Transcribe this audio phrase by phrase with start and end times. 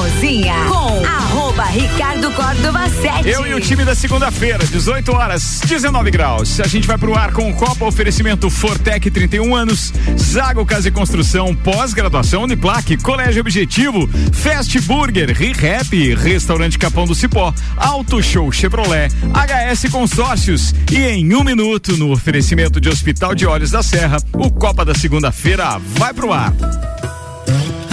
[0.00, 3.28] Cozinha com arroba Ricardo Córdova 7.
[3.28, 6.58] Eu e o time da segunda-feira, 18 horas, 19 graus.
[6.58, 10.90] A gente vai pro ar com o Copa Oferecimento Fortec 31 anos, Zago Casa e
[10.90, 19.12] Construção, pós-graduação Uniplaque, Colégio Objetivo, Fast Burger, ReHap, Restaurante Capão do Cipó, Auto Show Chevrolet,
[19.34, 24.50] HS Consórcios e em um minuto no oferecimento de Hospital de Olhos da Serra, o
[24.50, 26.54] Copa da segunda-feira vai pro ar.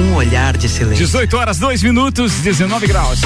[0.00, 1.04] Um olhar de silêncio.
[1.04, 3.20] 18 horas, 2 minutos, 19 graus.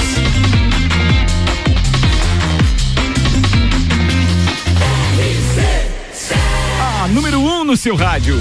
[7.04, 8.40] A número 1 um no seu rádio.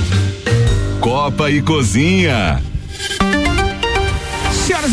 [0.99, 2.61] Copa e Cozinha.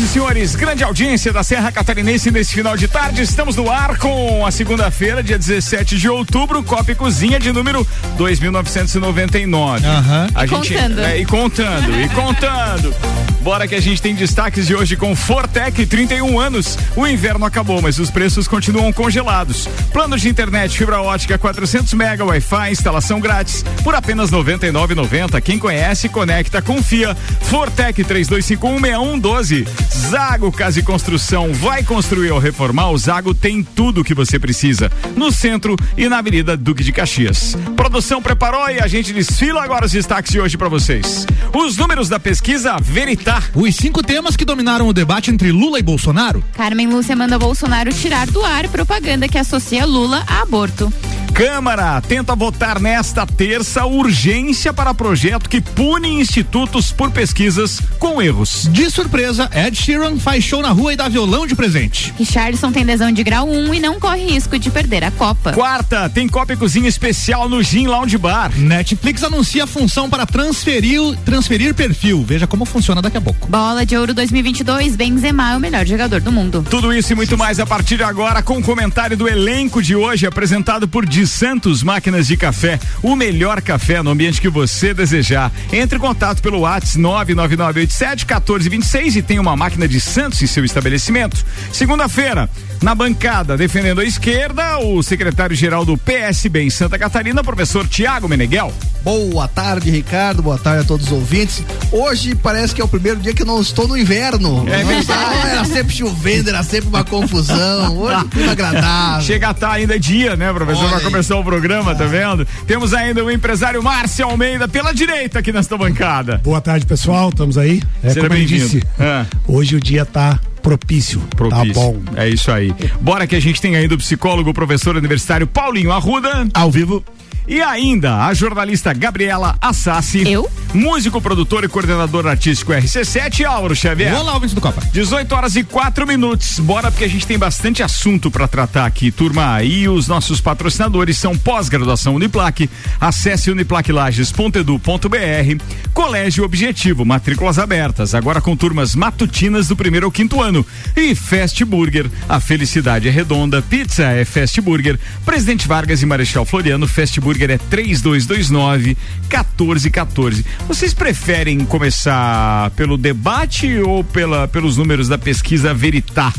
[0.03, 3.21] E senhores, grande audiência da Serra Catarinense nesse final de tarde.
[3.21, 7.87] Estamos no ar com a segunda-feira, dia 17 de outubro, Copa e Cozinha de número
[8.17, 9.85] 2999.
[9.87, 10.27] Aham.
[10.35, 10.99] A E gente contando.
[10.99, 12.93] É, e contando, e contando.
[13.41, 16.77] Bora que a gente tem destaques de hoje com Fortec, 31 anos.
[16.95, 19.67] O inverno acabou, mas os preços continuam congelados.
[19.91, 25.41] Planos de internet fibra ótica 400 mega, Wi-Fi, instalação grátis por apenas 99,90.
[25.41, 27.15] Quem conhece, conecta, confia.
[27.41, 29.67] Fortec 32516112.
[29.93, 32.89] Zago Casa e Construção vai construir ou reformar.
[32.89, 36.91] O Zago tem tudo o que você precisa no centro e na Avenida Duque de
[36.91, 37.55] Caxias.
[37.75, 41.27] Produção preparou e a gente desfila agora os destaques de hoje para vocês.
[41.53, 43.49] Os números da pesquisa Veritar.
[43.53, 46.43] Os cinco temas que dominaram o debate entre Lula e Bolsonaro.
[46.53, 50.91] Carmen Lúcia manda Bolsonaro tirar do ar propaganda que associa Lula a aborto.
[51.33, 58.69] Câmara tenta votar nesta terça urgência para projeto que pune institutos por pesquisas com erros.
[58.71, 62.13] De surpresa, Ed Sheeran faz show na rua e dá violão de presente.
[62.19, 65.53] Richardson tem lesão de grau 1 e não corre risco de perder a Copa.
[65.53, 68.51] Quarta, tem Copa e Cozinha especial no Gin Lounge Bar.
[68.55, 72.23] Netflix anuncia a função para transferir, transferir perfil.
[72.23, 73.47] Veja como funciona daqui a pouco.
[73.47, 76.63] Bola de Ouro 2022, Benzema é o melhor jogador do mundo.
[76.69, 79.95] Tudo isso e muito mais a partir de agora com o comentário do elenco de
[79.95, 84.93] hoje apresentado por Di Santos Máquinas de Café, o melhor café no ambiente que você
[84.93, 85.49] desejar.
[85.71, 90.65] Entre em contato pelo WhatsApp 99987 1426 e tem uma máquina de Santos em seu
[90.65, 91.45] estabelecimento.
[91.71, 92.49] Segunda-feira,
[92.81, 98.73] na bancada, defendendo a esquerda, o secretário-geral do PSB em Santa Catarina, professor Tiago Meneghel.
[99.03, 100.41] Boa tarde, Ricardo.
[100.41, 101.63] Boa tarde a todos os ouvintes.
[101.91, 104.65] Hoje parece que é o primeiro dia que eu não estou no inverno.
[104.67, 104.99] É verdade.
[105.01, 107.97] está- Era sempre chovendo, era sempre uma confusão.
[107.97, 109.21] Hoje tudo agradável.
[109.25, 110.89] Chega a estar ainda dia, né, professor?
[110.89, 112.45] Vai começar o programa, tá vendo?
[112.67, 116.39] Temos ainda o empresário Márcio Almeida pela direita aqui nesta bancada.
[116.43, 117.29] Boa tarde, pessoal.
[117.29, 117.81] Estamos aí.
[118.01, 118.63] É, Seja como bem-vindo.
[118.63, 119.25] disse, Ah.
[119.47, 121.19] hoje o dia tá propício.
[121.35, 121.73] Propício.
[121.73, 122.01] Tá bom.
[122.15, 122.73] É isso aí.
[122.99, 126.47] Bora que a gente tem ainda o psicólogo, o professor universitário Paulinho Arruda.
[126.53, 127.03] Ao vivo.
[127.47, 130.29] E ainda a jornalista Gabriela Assassi.
[130.29, 130.49] Eu?
[130.73, 134.15] Músico, produtor e coordenador artístico RC7, Álvaro Xavier.
[134.15, 134.81] Olá, ouvintes do Copa.
[134.91, 136.59] 18 horas e 4 minutos.
[136.59, 139.61] Bora porque a gente tem bastante assunto para tratar aqui, turma.
[139.61, 142.69] E os nossos patrocinadores são pós-graduação Uniplaque.
[142.99, 145.63] Acesse uniplaquilages.edu.br.
[145.93, 150.65] Colégio Objetivo, matrículas abertas, agora com turmas matutinas do primeiro ao quinto ano.
[150.95, 153.61] E Fast Burger, a felicidade é redonda.
[153.61, 154.99] Pizza é Fast Burger.
[155.23, 158.97] Presidente Vargas e Marechal Floriano, Fast Burger é 3229
[159.29, 160.45] 1414.
[160.67, 166.33] Vocês preferem começar pelo debate ou pela, pelos números da pesquisa Veritar?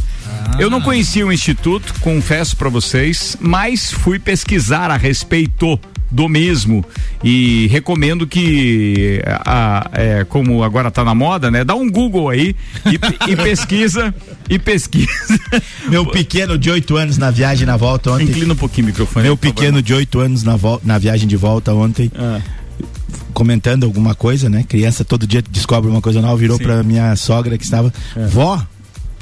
[0.58, 5.80] Eu não conhecia o instituto, confesso para vocês, mas fui pesquisar a respeito
[6.14, 6.84] do mesmo
[7.24, 11.64] e recomendo que a- é, como agora tá na moda, né?
[11.64, 12.54] Dá um Google aí
[12.86, 14.14] e, e pesquisa
[14.48, 15.08] e pesquisa.
[15.90, 18.24] Meu pequeno de 8 anos na viagem na volta ontem.
[18.28, 19.24] Inclina um pouquinho o microfone.
[19.24, 22.10] Meu pequeno de 8 anos na, vol- na viagem de volta ontem.
[22.16, 22.40] Ah.
[23.32, 24.64] Comentando alguma coisa, né?
[24.68, 27.92] Criança todo dia descobre uma coisa nova, virou pra minha sogra que estava.
[28.30, 28.64] Vó,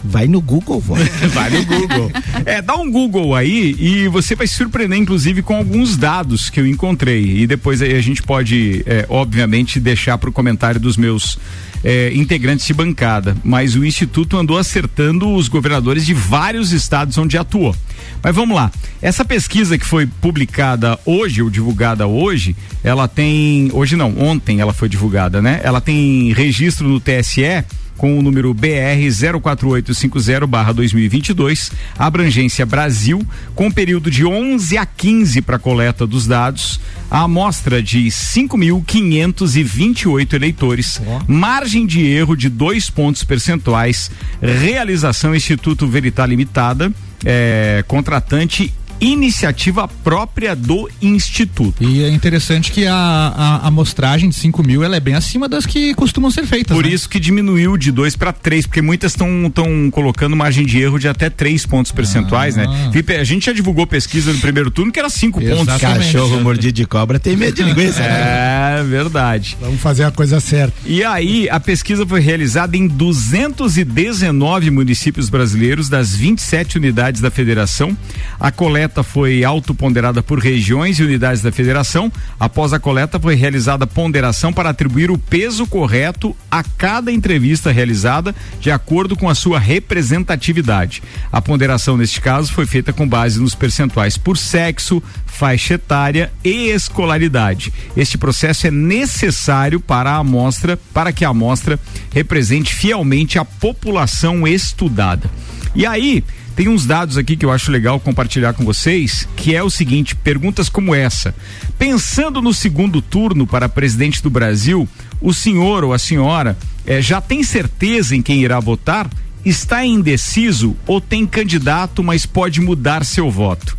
[0.04, 0.94] Vai no Google, vó.
[1.32, 2.10] vai no Google.
[2.44, 6.60] É, dá um Google aí e você vai se surpreender, inclusive, com alguns dados que
[6.60, 7.38] eu encontrei.
[7.42, 11.38] E depois aí a gente pode, é, obviamente, deixar para o comentário dos meus
[11.84, 13.36] é, integrantes de bancada.
[13.44, 17.74] Mas o Instituto andou acertando os governadores de vários estados onde atuou.
[18.22, 18.70] Mas vamos lá.
[19.00, 23.70] Essa pesquisa que foi publicada hoje, ou divulgada hoje, ela tem.
[23.72, 25.60] Hoje não, ontem ela foi divulgada, né?
[25.62, 27.64] Ela tem registro no TSE
[28.02, 36.04] com o número BR 04850/2022, abrangência Brasil, com período de 11 a 15 para coleta
[36.04, 44.10] dos dados, a amostra de 5.528 eleitores, margem de erro de dois pontos percentuais,
[44.40, 46.92] realização Instituto Veritar Limitada,
[47.24, 51.82] é, contratante iniciativa própria do Instituto.
[51.82, 55.48] E é interessante que a, a, a amostragem de 5 mil ela é bem acima
[55.48, 56.76] das que costumam ser feitas.
[56.76, 56.92] Por né?
[56.92, 61.08] isso que diminuiu de 2 para 3, porque muitas estão colocando margem de erro de
[61.08, 62.64] até 3 pontos percentuais, né?
[62.68, 62.90] Ah.
[62.92, 65.76] Felipe, a gente já divulgou pesquisa no primeiro turno que era 5 pontos.
[65.78, 68.00] Cachorro mordido de cobra tem medo de linguiça.
[68.00, 68.78] né?
[68.78, 69.56] É verdade.
[69.60, 70.74] Vamos fazer a coisa certa.
[70.86, 77.96] E aí, a pesquisa foi realizada em 219 municípios brasileiros, das 27 unidades da federação.
[78.38, 82.10] A coleta foi autoponderada por regiões e unidades da federação.
[82.40, 88.34] Após a coleta, foi realizada ponderação para atribuir o peso correto a cada entrevista realizada,
[88.58, 91.00] de acordo com a sua representatividade.
[91.30, 96.70] A ponderação, neste caso, foi feita com base nos percentuais por sexo, faixa etária e
[96.70, 97.72] escolaridade.
[97.96, 101.78] Este processo é necessário para a amostra, para que a amostra
[102.12, 105.30] represente fielmente a população estudada.
[105.74, 106.24] E aí,
[106.54, 110.14] tem uns dados aqui que eu acho legal compartilhar com vocês, que é o seguinte:
[110.14, 111.34] perguntas como essa.
[111.78, 114.88] Pensando no segundo turno para presidente do Brasil,
[115.20, 116.56] o senhor ou a senhora
[116.86, 119.08] eh, já tem certeza em quem irá votar?
[119.44, 123.76] Está indeciso ou tem candidato, mas pode mudar seu voto?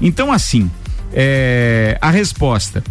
[0.00, 0.70] Então, assim,
[1.12, 2.82] eh, a resposta: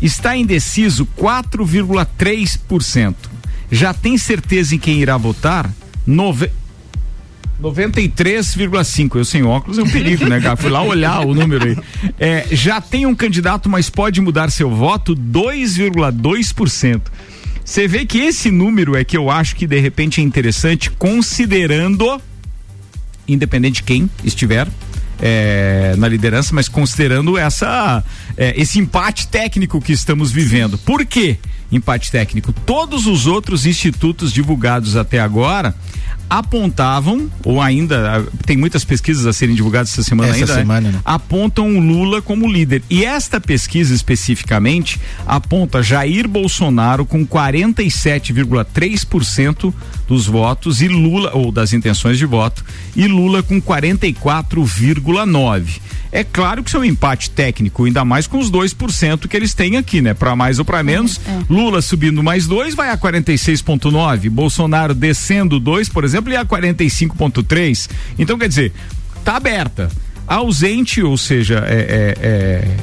[0.00, 3.14] está indeciso 4,3%.
[3.70, 5.70] Já tem certeza em quem irá votar?
[6.06, 6.50] Nove...
[7.64, 9.16] 93,5.
[9.16, 10.56] Eu sem óculos é um perigo, né, cara?
[10.56, 11.76] Fui lá olhar o número aí.
[12.18, 15.16] É, já tem um candidato, mas pode mudar seu voto?
[15.16, 17.00] 2,2%.
[17.64, 22.20] Você vê que esse número é que eu acho que de repente é interessante, considerando,
[23.26, 24.68] independente de quem estiver,
[25.20, 28.04] é, na liderança, mas considerando essa
[28.36, 30.76] é, esse empate técnico que estamos vivendo.
[30.76, 31.38] Por quê?
[31.72, 32.52] Empate técnico.
[32.52, 35.74] Todos os outros institutos divulgados até agora
[36.28, 40.60] apontavam, ou ainda, tem muitas pesquisas a serem divulgadas essa semana Essa ainda, né?
[40.60, 40.98] semana, né?
[41.04, 42.82] apontam o Lula como líder.
[42.88, 49.74] E esta pesquisa especificamente aponta Jair Bolsonaro com 47,3%
[50.06, 55.80] dos votos e Lula, ou das intenções de voto, e Lula com 44,9%.
[56.14, 59.52] É claro que isso é um empate técnico, ainda mais com os 2% que eles
[59.52, 60.14] têm aqui, né?
[60.14, 61.20] Para mais ou para menos.
[61.50, 64.30] Lula subindo mais 2 vai a 46,9.
[64.30, 67.90] Bolsonaro descendo 2, por exemplo, e a 45,3.
[68.18, 68.72] Então, quer dizer,
[69.24, 69.90] tá aberta.
[70.26, 72.76] Ausente, ou seja, é, é, é,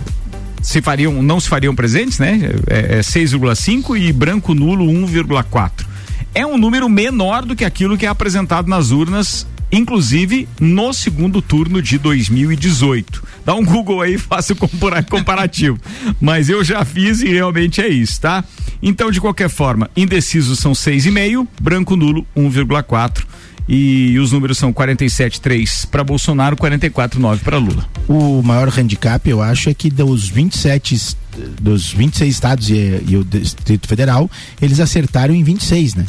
[0.62, 2.40] se fariam, não se fariam presentes, né?
[2.68, 5.86] É, é 6,5 e branco nulo 1,4.
[6.34, 11.42] É um número menor do que aquilo que é apresentado nas urnas inclusive no segundo
[11.42, 13.24] turno de 2018.
[13.46, 15.80] Dá um Google aí, faça o compara- comparativo.
[16.20, 18.44] Mas eu já fiz e realmente é isso, tá?
[18.84, 23.24] Então, de qualquer forma, indecisos são 6,5, branco nulo 1,4
[23.70, 27.88] e os números são 47,3 para Bolsonaro, 44,9 para Lula.
[28.08, 31.18] O maior handicap, eu acho, é que dos 27 est-
[31.62, 34.30] dos 26 estados e, e o Distrito Federal,
[34.62, 36.06] eles acertaram em 26, né?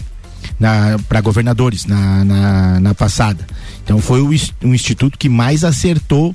[1.09, 3.47] Para governadores na, na, na passada.
[3.83, 6.35] Então foi o, o instituto que mais acertou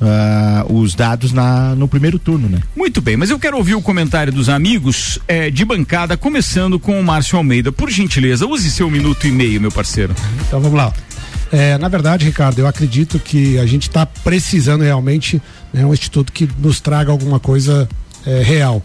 [0.00, 2.60] ah, os dados na, no primeiro turno, né?
[2.74, 6.98] Muito bem, mas eu quero ouvir o comentário dos amigos eh, de bancada, começando com
[6.98, 7.70] o Márcio Almeida.
[7.70, 10.14] Por gentileza, use seu minuto e meio, meu parceiro.
[10.46, 10.90] Então vamos lá.
[11.52, 15.42] É, na verdade, Ricardo, eu acredito que a gente está precisando realmente
[15.72, 17.86] né, um instituto que nos traga alguma coisa
[18.24, 18.82] é, real.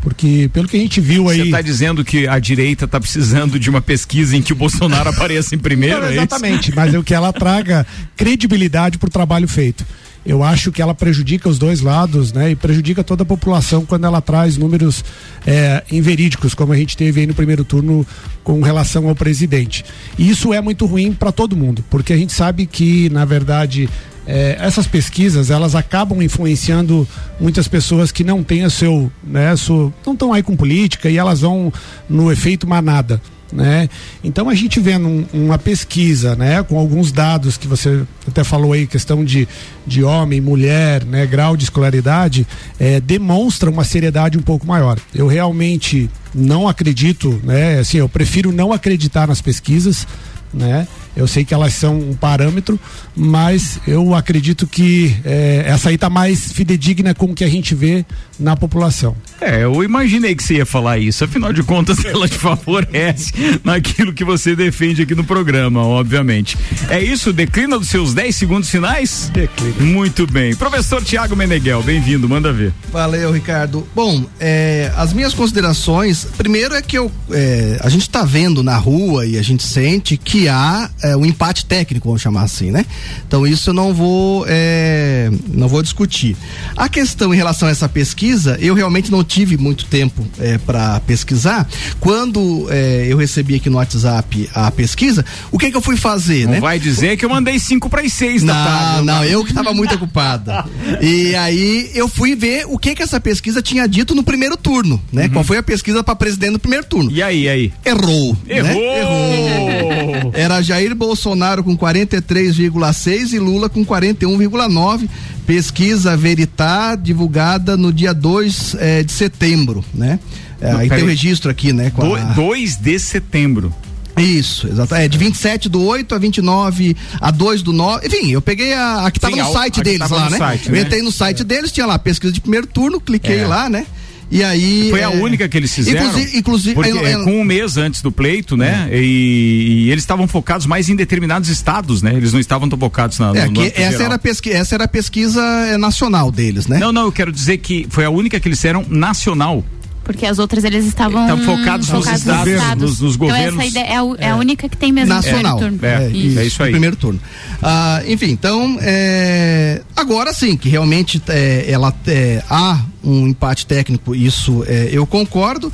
[0.00, 1.38] Porque pelo que a gente viu aí.
[1.38, 5.08] Você está dizendo que a direita está precisando de uma pesquisa em que o Bolsonaro
[5.10, 6.00] apareça em primeiro?
[6.00, 7.86] Não, é exatamente, mas é o que ela traga
[8.16, 9.84] credibilidade para o trabalho feito.
[10.26, 12.50] Eu acho que ela prejudica os dois lados, né?
[12.50, 15.04] E prejudica toda a população quando ela traz números
[15.46, 18.04] é, inverídicos, como a gente teve aí no primeiro turno
[18.42, 19.84] com relação ao presidente.
[20.18, 23.88] E isso é muito ruim para todo mundo, porque a gente sabe que, na verdade,
[24.26, 27.06] é, essas pesquisas elas acabam influenciando
[27.40, 31.16] muitas pessoas que não têm o seu, né, seu, não estão aí com política e
[31.16, 31.72] elas vão
[32.08, 33.20] no efeito manada.
[33.52, 33.88] né?
[34.24, 38.72] Então a gente vendo um, uma pesquisa, né, com alguns dados que você até falou
[38.72, 39.46] aí, questão de,
[39.86, 42.46] de homem, mulher, né, grau de escolaridade,
[42.78, 44.98] é, demonstra uma seriedade um pouco maior.
[45.14, 50.06] Eu realmente não acredito, né, assim, eu prefiro não acreditar nas pesquisas,
[50.52, 50.86] né?
[51.16, 52.78] Eu sei que elas são um parâmetro,
[53.16, 57.74] mas eu acredito que é, essa aí está mais fidedigna com o que a gente
[57.74, 58.04] vê
[58.38, 59.16] na população.
[59.40, 61.24] É, eu imaginei que você ia falar isso.
[61.24, 63.32] Afinal de contas, ela te favorece
[63.64, 66.58] naquilo que você defende aqui no programa, obviamente.
[66.88, 67.32] É isso?
[67.32, 69.30] Declina dos seus 10 segundos finais?
[69.32, 69.74] Declina.
[69.80, 70.54] Muito bem.
[70.54, 72.72] Professor Tiago Meneghel, bem-vindo, manda ver.
[72.92, 73.86] Valeu, Ricardo.
[73.94, 78.76] Bom, é, as minhas considerações, primeiro é que eu, é, a gente está vendo na
[78.76, 82.84] rua e a gente sente que há é, um empate técnico, vamos chamar assim, né?
[83.26, 86.36] Então isso eu não vou, é, não vou discutir.
[86.76, 91.00] A questão em relação a essa pesquisa, eu realmente não tive muito tempo é, para
[91.00, 91.68] pesquisar.
[92.00, 96.44] Quando é, eu recebi aqui no WhatsApp a pesquisa, o que que eu fui fazer,
[96.44, 96.60] não né?
[96.60, 99.06] vai dizer que eu mandei 5 para as 6 da não, tarde.
[99.06, 100.64] Não, eu que estava muito ocupada.
[101.00, 105.00] E aí eu fui ver o que que essa pesquisa tinha dito no primeiro turno,
[105.12, 105.28] né?
[105.28, 107.10] Qual foi a pesquisa para presidente no primeiro turno?
[107.10, 107.72] E aí, aí?
[107.84, 108.36] Errou.
[108.46, 108.56] né?
[108.56, 108.82] Errou!
[108.82, 110.32] Errou.
[110.34, 115.08] Era Jair Bolsonaro com 43,6 e Lula com 41,9.
[115.46, 120.18] Pesquisa Veritá divulgada no dia 2 eh, de setembro, né?
[120.60, 121.90] É, Não, aí tem o registro aqui, né?
[121.90, 123.72] com a- 2 de setembro.
[124.16, 124.94] Isso, exato.
[124.94, 128.06] É de 27 do 8 a 29 a 2 do 9.
[128.06, 130.38] Enfim, eu peguei a, a que tava Sim, no site deles lá, né?
[130.38, 130.80] site, eu né?
[130.80, 133.46] entrei no site deles, tinha lá pesquisa de primeiro turno, cliquei É.
[133.46, 133.84] lá, né?
[134.30, 134.88] E aí.
[134.90, 136.06] Foi a é, única que eles fizeram.
[136.06, 138.88] Inclusive, inclusive porque eu- é, eu- com um mês antes do pleito, né?
[138.92, 142.14] E, e eles estavam focados mais em determinados estados, né?
[142.14, 143.28] Eles não estavam tão focados na.
[143.36, 144.02] é, no, no essa, geral.
[144.02, 146.78] era a pesqui, essa era a pesquisa é, nacional deles, né?
[146.78, 149.64] Não, não, eu quero dizer que foi a única que eles fizeram nacional.
[150.06, 153.58] Porque as outras eles estavam Estavam focados nos estados, nos- nos Então governos.
[153.60, 155.58] essa ideia é, o- é a única que tem mesmo Nacional.
[155.58, 155.92] primeiro turno.
[155.92, 156.68] É, isso, é isso aí.
[156.68, 157.20] no Primeiro turno.
[157.60, 164.14] Ah, enfim, então, é, agora sim, que realmente é, ela é, há um empate técnico,
[164.14, 165.72] isso é, eu concordo.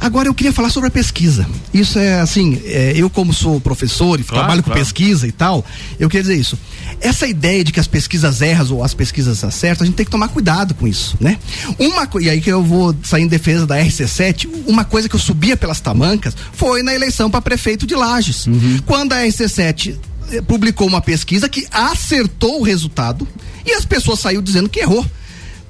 [0.00, 1.46] Agora eu queria falar sobre a pesquisa.
[1.72, 4.80] Isso é assim, é, eu como sou professor e Claro, trabalho com claro.
[4.80, 5.64] pesquisa e tal,
[5.98, 6.58] eu queria dizer isso.
[7.00, 10.10] Essa ideia de que as pesquisas erram ou as pesquisas acertam, a gente tem que
[10.12, 11.38] tomar cuidado com isso, né?
[11.78, 15.20] Uma e aí que eu vou sair em defesa da RC7, uma coisa que eu
[15.20, 18.46] subia pelas tamancas foi na eleição para prefeito de Lages.
[18.86, 19.96] Quando a RC7
[20.30, 23.26] eh, publicou uma pesquisa que acertou o resultado
[23.64, 25.04] e as pessoas saíram dizendo que errou.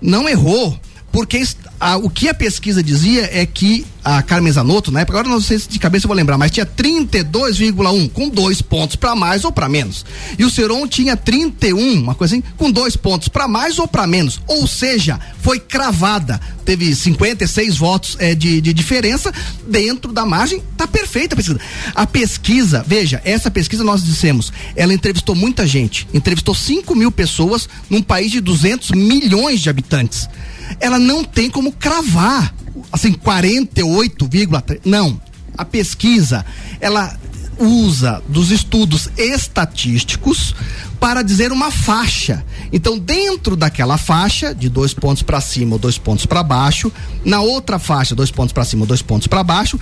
[0.00, 0.78] Não errou,
[1.11, 1.42] porque
[1.81, 5.40] a- o que a pesquisa dizia é que a Carmen Zanotto, na época, agora não
[5.40, 9.45] sei se de cabeça eu vou lembrar, mas tinha 32,1 com dois pontos para mais
[9.45, 10.04] ou para menos.
[10.38, 14.07] E o Seron tinha 31, uma coisa assim, com dois pontos para mais ou para
[14.07, 14.40] menos.
[14.47, 16.40] Ou seja, foi cravada.
[16.64, 19.33] Teve 56 votos eh, de, de diferença
[19.66, 20.62] dentro da margem.
[20.76, 21.61] Tá perfeita a pesquisa.
[21.95, 27.69] A pesquisa, veja, essa pesquisa nós dissemos, ela entrevistou muita gente, entrevistou 5 mil pessoas
[27.88, 30.28] num país de 200 milhões de habitantes.
[30.80, 32.54] Ela não tem como cravar,
[32.92, 34.80] assim, 48,3.
[34.85, 35.21] Não.
[35.56, 36.44] A pesquisa,
[36.80, 37.16] ela
[37.59, 40.54] usa dos estudos estatísticos
[40.99, 42.44] para dizer uma faixa.
[42.73, 46.90] Então, dentro daquela faixa, de dois pontos para cima ou dois pontos para baixo,
[47.25, 49.78] na outra faixa, dois pontos para cima ou dois pontos para baixo,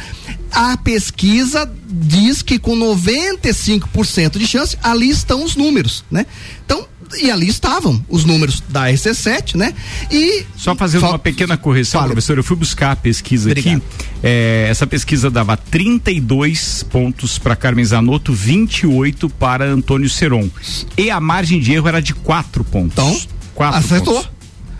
[0.50, 6.26] a pesquisa diz que com 95% de chance, ali estão os números, né?
[6.64, 6.86] Então,
[7.20, 9.74] e ali estavam os números da RC7, né?
[10.10, 12.12] E Só fazendo uma pequena correção, Fala.
[12.12, 13.76] professor, eu fui buscar a pesquisa Obrigado.
[13.76, 13.82] aqui.
[14.22, 20.48] É, essa pesquisa dava 32 pontos para Carmen Zanotto, 28 para Antônio Seron.
[20.96, 22.92] E a margem de erro era de 4 pontos.
[22.92, 23.20] Então,
[23.54, 24.14] quatro acertou.
[24.14, 24.30] pontos.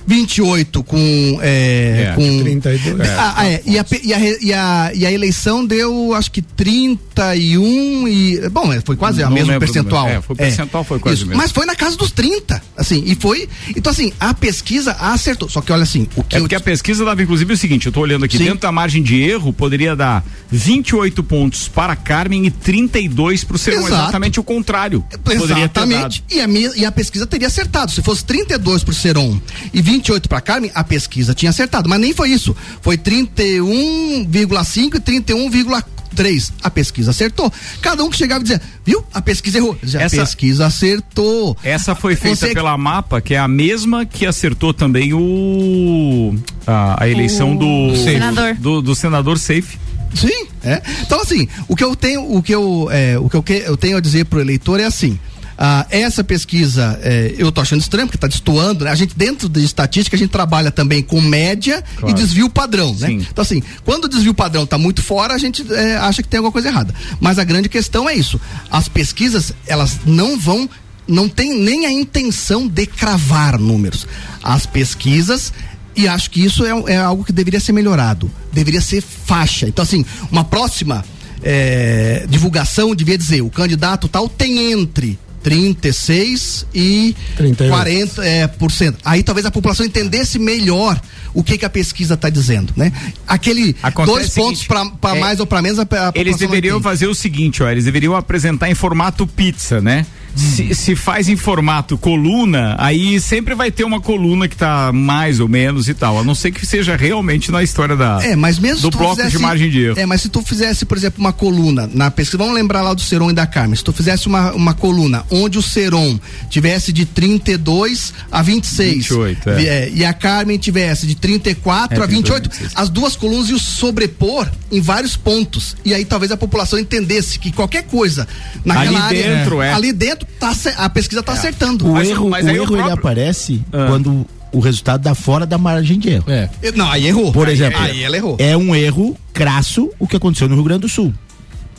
[0.06, 1.38] 28 com.
[1.42, 3.00] É, É, com 32.
[3.08, 6.30] É, ah, ah, é, e, a, e, a, e, a, e a eleição deu, acho
[6.30, 8.48] que 31 e.
[8.50, 10.08] Bom, é, foi quase a mesma do percentual.
[10.08, 11.40] É, foi- o percentual foi quase o mesmo.
[11.40, 12.62] Mas foi na casa dos 30.
[12.76, 13.48] Assim, e foi.
[13.76, 15.48] Então, assim, a pesquisa acertou.
[15.48, 16.42] Só que olha assim, o que É eu.
[16.42, 18.44] porque a pesquisa dava inclusive o seguinte, eu tô olhando aqui, Sim.
[18.44, 23.58] dentro da margem de erro poderia dar 28 pontos para Carmen e 32 para o
[23.58, 23.94] Seron, Exato.
[23.94, 25.04] exatamente o contrário.
[25.24, 25.90] Poderia ter dado.
[25.92, 26.24] Exatamente.
[26.30, 27.90] E a, e a pesquisa teria acertado.
[27.92, 29.40] Se fosse 32 pro Seron
[29.72, 31.88] e 28 para Carmen, a pesquisa tinha acertado.
[31.88, 32.56] Mas nem foi isso.
[32.80, 36.52] Foi 31,5 e 31,3.
[36.62, 37.52] A pesquisa acertou.
[37.80, 39.04] Cada um que chegava e dizia, viu?
[39.12, 39.76] A pesquisa errou.
[39.82, 41.56] Dizia, Essa- A pesquisa acertou.
[41.62, 46.34] Essa foi feita Você- pela Mapa, que é a mesma que acertou também o
[46.66, 48.54] a, a eleição O do, senador.
[48.54, 49.78] do do senador Safe.
[50.14, 50.82] Sim, é.
[51.00, 53.76] Então assim, o que eu tenho, o que eu, é, o que eu, que eu
[53.78, 55.18] tenho a dizer pro eleitor é assim.
[55.64, 58.90] Ah, essa pesquisa eh, eu tô achando estranho, porque está destoando, né?
[58.90, 62.12] A gente, dentro de estatística, a gente trabalha também com média Claro.
[62.12, 63.06] e desvio padrão, né?
[63.06, 63.26] Sim.
[63.30, 66.38] Então, assim, quando o desvio padrão está muito fora, a gente eh, acha que tem
[66.38, 66.92] alguma coisa errada.
[67.20, 68.40] Mas a grande questão é isso.
[68.72, 70.68] As pesquisas, elas não vão,
[71.06, 74.04] não tem nem a intenção de cravar números.
[74.42, 75.52] As pesquisas.
[75.94, 78.28] E acho que isso é, é algo que deveria ser melhorado.
[78.52, 79.68] Deveria ser faixa.
[79.68, 81.04] Então, assim, uma próxima
[81.44, 87.70] eh, divulgação devia dizer: o candidato tal tem entre 36 e 38.
[87.70, 88.98] 40 é, por cento.
[89.04, 91.00] Aí talvez a população entendesse melhor
[91.34, 92.92] o que, que a pesquisa está dizendo, né?
[93.26, 96.80] Aquele Acontece dois pontos para é, mais ou para menos a, a população Eles deveriam
[96.80, 100.06] fazer o seguinte, ó, eles deveriam apresentar em formato pizza, né?
[100.34, 105.40] Se, se faz em formato coluna, aí sempre vai ter uma coluna que tá mais
[105.40, 108.58] ou menos e tal, a não ser que seja realmente na história da É, mas
[108.58, 109.98] mesmo do bloco fizesse, de margem de erro.
[109.98, 113.00] É, mas se tu fizesse, por exemplo, uma coluna na pesquisa, vamos lembrar lá do
[113.00, 113.76] Seron e da Carmen.
[113.76, 119.50] Se tu fizesse uma, uma coluna onde o Seron tivesse de 32 a 26 28,
[119.50, 119.64] é.
[119.64, 122.72] é, e a Carmen tivesse de 34 É, a 28, 26.
[122.74, 125.76] as duas colunas iam sobrepor em vários pontos.
[125.84, 128.26] E aí talvez a população entendesse que qualquer coisa
[128.64, 129.72] naquela Ali área, dentro, é.
[129.72, 131.86] ali dentro tá, ace- a pesquisa tá acertando.
[131.88, 133.86] O Mas- erro, mas o o erro ele próprio- aparece Ah.
[133.88, 136.24] quando o resultado dá fora da margem de erro.
[136.28, 136.48] É.
[136.74, 137.32] Não, aí errou.
[137.32, 138.36] Por Aí- exemplo, aí ela errou.
[138.38, 141.12] é um erro crasso o que aconteceu no Rio Grande do Sul.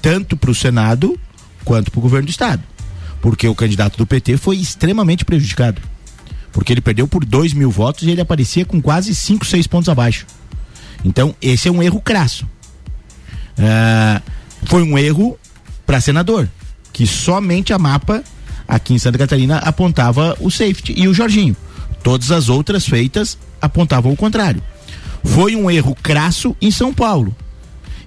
[0.01, 1.17] Tanto para o Senado
[1.63, 2.61] quanto para o governo do Estado.
[3.21, 5.81] Porque o candidato do PT foi extremamente prejudicado.
[6.51, 9.87] Porque ele perdeu por 2 mil votos e ele aparecia com quase 5, 6 pontos
[9.89, 10.25] abaixo.
[11.05, 12.45] Então, esse é um erro crasso.
[13.57, 14.21] Ah,
[14.65, 15.37] foi um erro
[15.85, 16.49] para senador,
[16.93, 18.23] que somente a mapa
[18.67, 21.57] aqui em Santa Catarina apontava o safety e o Jorginho.
[22.03, 24.61] Todas as outras feitas apontavam o contrário.
[25.23, 27.35] Foi um erro crasso em São Paulo.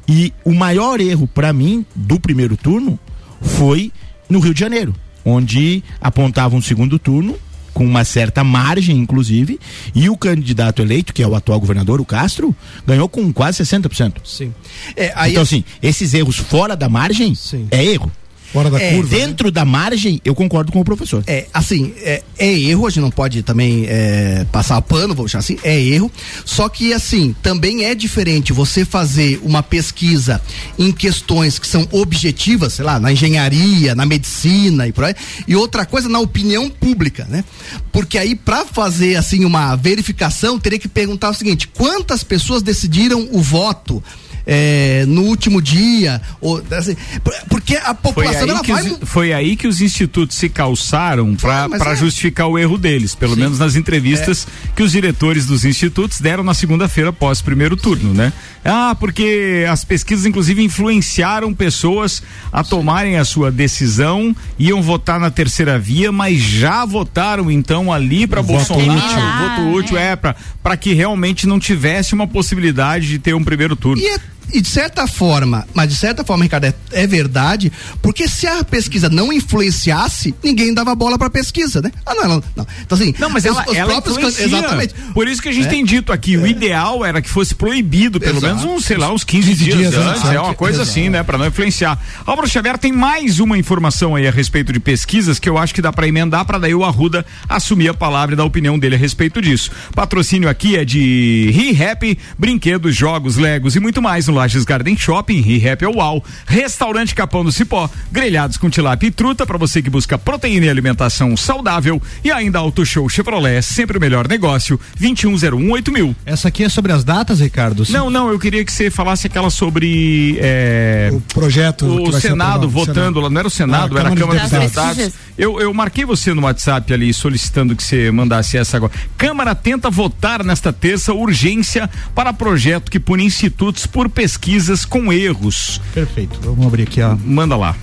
[0.09, 2.99] E o maior erro para mim do primeiro turno
[3.41, 3.91] foi
[4.29, 7.37] no Rio de Janeiro, onde apontavam um segundo turno
[7.77, 9.61] com uma certa margem, inclusive,
[9.95, 14.15] e o candidato eleito, que é o atual governador, o Castro, ganhou com quase 60%.
[14.25, 14.55] Sim.
[14.97, 17.69] É, então, assim, esses erros fora da margem Sim.
[17.71, 18.11] é erro.
[18.57, 19.17] Fora da É, curva.
[19.17, 19.27] né?
[19.27, 21.23] Dentro da margem, eu concordo com o professor.
[21.27, 25.39] É, assim, é, é erro, a gente não pode também é, passar pano, vou deixar
[25.41, 26.11] assim, é erro.
[26.45, 30.41] Só que, assim, também é diferente você fazer uma pesquisa
[30.79, 35.15] em questões que são objetivas, sei lá, na engenharia, na medicina e por aí,
[35.47, 37.45] e outra coisa na opinião pública, né?
[37.93, 43.29] Porque aí, pra fazer, assim, uma verificação, teria que perguntar o seguinte: quantas pessoas decidiram
[43.33, 44.03] o voto?
[44.47, 48.83] É, no último dia, ou, assim, por- porque a Foi população aí, ela vai.
[48.83, 51.97] os, foi aí que os institutos se calçaram para é.
[51.97, 56.55] justificar o erro deles, pelo menos nas entrevistas que os diretores dos institutos deram na
[56.55, 58.33] segunda-feira após o primeiro turno, né?
[58.65, 65.31] Ah, porque as pesquisas inclusive influenciaram pessoas a tomarem a sua decisão, iam votar na
[65.31, 69.49] terceira via, mas já votaram então ali para Voto Bolsonaro, útil.
[69.49, 74.01] voto útil é para que realmente não tivesse uma possibilidade de ter um primeiro turno.
[74.03, 74.21] E, é-
[74.53, 77.71] e de certa forma, mas de certa forma, Ricardo, é, é verdade,
[78.03, 81.91] porque se a pesquisa não influenciasse, ninguém dava bola pra pesquisa, né?
[82.05, 82.67] Ah, não, ela- não.
[82.83, 84.39] Então, assim, Não, mas os- ela, os ela próprios.
[84.39, 84.95] Exatamente.
[85.15, 85.71] Por isso que a gente É.
[85.71, 88.57] tem dito aqui, o ideal era que fosse proibido, pelo Exato.
[88.57, 90.91] menos uns, sei lá, uns 15, 15 dias, dias antes, antes, é uma coisa exato.
[90.91, 91.99] assim, né, Pra não influenciar.
[92.25, 95.83] Álvaro Xavier tem mais uma informação aí a respeito de pesquisas que eu acho que
[95.83, 98.95] dá pra emendar pra daí o Arruda assumir a palavra e dar a opinião dele
[98.95, 99.71] a respeito disso.
[99.95, 105.41] Patrocínio aqui é de ReHap, brinquedos, jogos, legos e muito mais no Lages Garden Shopping,
[105.41, 106.23] ReHap é uau.
[106.47, 110.71] Restaurante Capão do Cipó, grelhados com tilápia e truta pra você que busca proteína e
[110.71, 116.15] alimentação saudável e ainda Auto Show Chevrolet, sempre o melhor negócio, 2101 mil.
[116.25, 117.85] Essa aqui é sobre as datas, Ricardo?
[117.91, 122.95] Não, não, eu queria que você falasse aquela sobre é, O projeto o Senado votando
[122.95, 123.21] Senado.
[123.21, 124.97] lá, não era o Senado, Ah, era a Câmara Câmara de dos Deputados.
[124.97, 125.27] Deputados.
[125.39, 128.93] Eu, eu marquei você no WhatsApp ali solicitando que você mandasse essa agora.
[129.17, 135.81] Câmara tenta votar nesta terça urgência para projeto que pune institutos por pesquisas com erros.
[135.95, 136.41] Perfeito.
[136.43, 137.15] Vamos abrir aqui, ó.
[137.15, 137.77] Manda lá.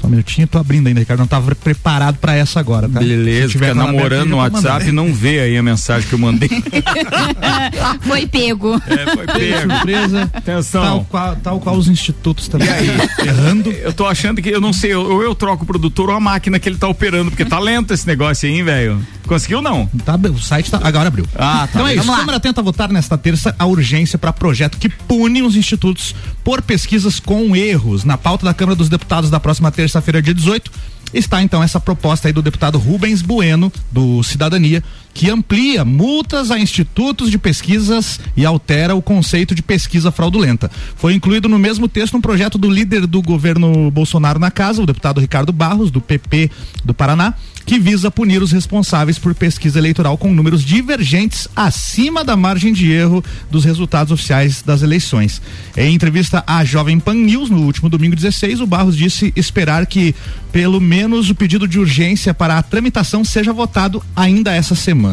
[0.00, 1.20] Só um minutinho, tô abrindo ainda, Ricardo.
[1.20, 3.00] Não tava preparado pra essa agora, tá?
[3.00, 4.36] Se Beleza, tiver fica com ela namorando no.
[4.38, 6.48] WhatsApp e não vê aí a mensagem que eu mandei.
[8.00, 8.80] Foi pego.
[8.86, 9.72] É, foi pego.
[9.72, 10.30] Surpresa.
[10.32, 10.82] Atenção.
[10.82, 12.68] Tal qual, tal qual os institutos também.
[12.68, 12.88] E aí?
[13.26, 13.70] Errando.
[13.70, 16.58] Eu tô achando que, eu não sei, ou eu troco o produtor ou a máquina
[16.58, 19.06] que ele tá operando, porque tá lento esse negócio aí, hein, velho?
[19.26, 19.86] Conseguiu não?
[20.04, 21.24] Tá, o site tá, agora abriu.
[21.36, 21.68] Ah, tá.
[21.74, 22.02] Então é isso.
[22.02, 22.20] Vamos lá.
[22.20, 27.20] Câmara tenta votar nesta terça a urgência para projeto que pune os institutos por pesquisas
[27.20, 28.02] com erros.
[28.02, 30.70] Na pauta da Câmara dos Deputados da próxima terça-feira, dia 18,
[31.12, 34.84] está então essa proposta aí do deputado Rubens Bueno, do Cidadania,
[35.20, 40.70] que amplia multas a institutos de pesquisas e altera o conceito de pesquisa fraudulenta.
[40.96, 44.86] Foi incluído no mesmo texto um projeto do líder do governo Bolsonaro na casa, o
[44.86, 46.50] deputado Ricardo Barros, do PP
[46.82, 47.34] do Paraná,
[47.66, 52.90] que visa punir os responsáveis por pesquisa eleitoral com números divergentes acima da margem de
[52.90, 55.42] erro dos resultados oficiais das eleições.
[55.76, 60.14] Em entrevista à Jovem Pan News no último domingo 16, o Barros disse esperar que
[60.50, 65.09] pelo menos o pedido de urgência para a tramitação seja votado ainda essa semana.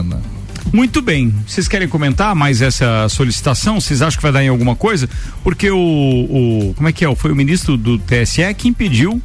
[0.73, 1.33] Muito bem.
[1.47, 3.79] Vocês querem comentar mais essa solicitação?
[3.79, 5.09] Vocês acham que vai dar em alguma coisa?
[5.43, 7.15] Porque o, o como é que é?
[7.15, 9.21] Foi o ministro do TSE que impediu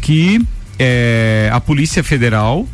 [0.00, 0.40] que
[0.78, 2.66] é, a Polícia Federal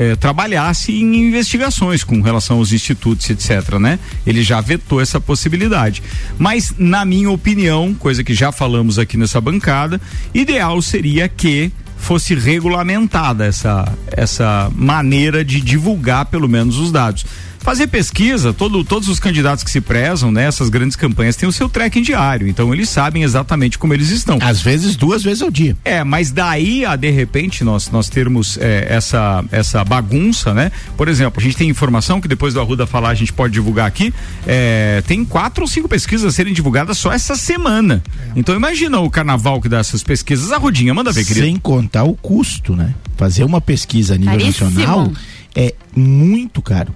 [0.00, 3.78] é, trabalhasse em investigações com relação aos institutos, etc.
[3.78, 3.98] Né?
[4.26, 6.02] Ele já vetou essa possibilidade.
[6.38, 10.00] Mas, na minha opinião, coisa que já falamos aqui nessa bancada,
[10.32, 17.24] ideal seria que fosse regulamentada essa, essa maneira de divulgar pelo menos os dados
[17.60, 21.52] fazer pesquisa, todo, todos os candidatos que se prezam nessas né, grandes campanhas têm o
[21.52, 24.38] seu tracking diário, então eles sabem exatamente como eles estão.
[24.40, 25.76] Às vezes duas vezes ao dia.
[25.84, 30.72] É, mas daí a de repente nós nós termos é, essa essa bagunça, né?
[30.96, 33.86] Por exemplo, a gente tem informação que depois do Arruda falar a gente pode divulgar
[33.86, 34.12] aqui,
[34.46, 38.02] é, tem quatro ou cinco pesquisas a serem divulgadas só essa semana.
[38.34, 38.38] É.
[38.38, 41.46] Então imagina o carnaval que dá essas pesquisas, a Rudinha, manda ver, querido.
[41.46, 42.94] Sem contar o custo, né?
[43.16, 44.70] Fazer uma pesquisa a nível Caríssimo.
[44.70, 45.12] nacional
[45.54, 46.94] é muito caro.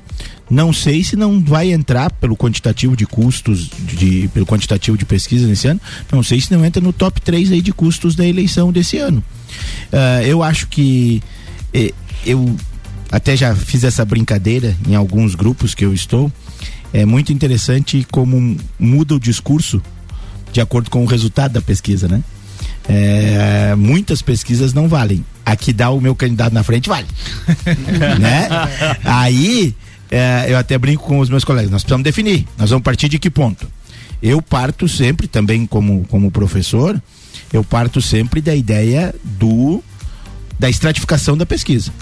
[0.48, 5.46] Não sei se não vai entrar pelo quantitativo de custos, de, pelo quantitativo de pesquisa
[5.46, 5.80] nesse ano,
[6.12, 9.24] não sei se não entra no top 3 aí de custos da eleição desse ano.
[9.92, 11.22] Uh, eu acho que
[11.72, 11.92] eh,
[12.26, 12.54] eu
[13.10, 16.30] até já fiz essa brincadeira em alguns grupos que eu estou.
[16.92, 19.82] É muito interessante como muda o discurso
[20.52, 22.22] de acordo com o resultado da pesquisa, né?
[22.88, 25.24] É, muitas pesquisas não valem.
[25.44, 27.06] Aqui dá o meu candidato na frente, vale.
[28.20, 28.48] né?
[29.04, 29.74] Aí
[30.14, 33.18] é, eu até brinco com os meus colegas, nós precisamos definir, nós vamos partir de
[33.18, 33.66] que ponto?
[34.22, 37.02] Eu parto sempre, também como, como professor,
[37.52, 39.82] eu parto sempre da ideia do
[40.56, 41.92] da estratificação da pesquisa.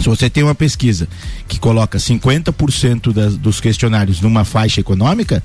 [0.00, 1.06] Se você tem uma pesquisa
[1.46, 5.44] que coloca 50% das, dos questionários numa faixa econômica,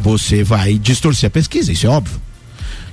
[0.00, 2.20] você vai distorcer a pesquisa, isso é óbvio.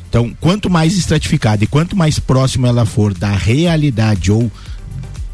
[0.07, 4.51] Então, quanto mais estratificada e quanto mais próximo ela for da realidade ou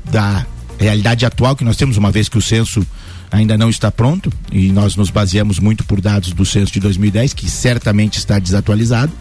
[0.10, 0.46] da
[0.78, 2.86] realidade atual que nós temos, uma vez que o censo
[3.32, 7.34] ainda não está pronto e nós nos baseamos muito por dados do censo de 2010,
[7.34, 9.12] que certamente está desatualizado,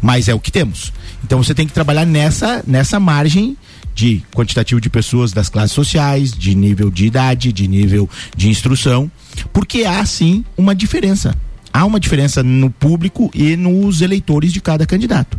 [0.00, 0.92] mas é o que temos.
[1.24, 3.56] Então você tem que trabalhar nessa, nessa margem
[3.94, 9.10] de quantitativo de pessoas das classes sociais, de nível de idade, de nível de instrução,
[9.52, 11.34] porque há sim uma diferença.
[11.72, 15.38] Há uma diferença no público e nos eleitores de cada candidato.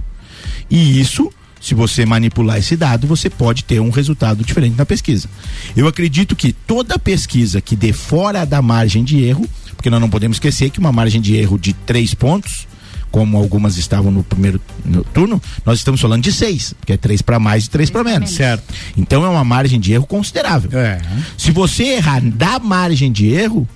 [0.70, 5.30] E isso se você manipular esse dado, você pode ter um resultado diferente na pesquisa.
[5.76, 10.10] Eu acredito que toda pesquisa que dê fora da margem de erro, porque nós não
[10.10, 12.68] podemos esquecer que uma margem de erro de três pontos,
[13.12, 17.22] como algumas estavam no primeiro no turno, nós estamos falando de seis, que é três
[17.22, 18.32] para mais e três para menos.
[18.32, 18.74] Certo.
[18.98, 20.70] Então é uma margem de erro considerável.
[20.78, 21.02] É.
[21.38, 23.68] Se você errar da margem de erro,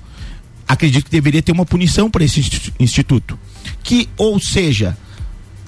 [0.67, 3.39] acredito que deveria ter uma punição para esse instituto.
[3.83, 4.97] Que, ou seja,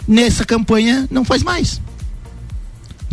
[0.08, 1.82] nessa campanha não faz mais.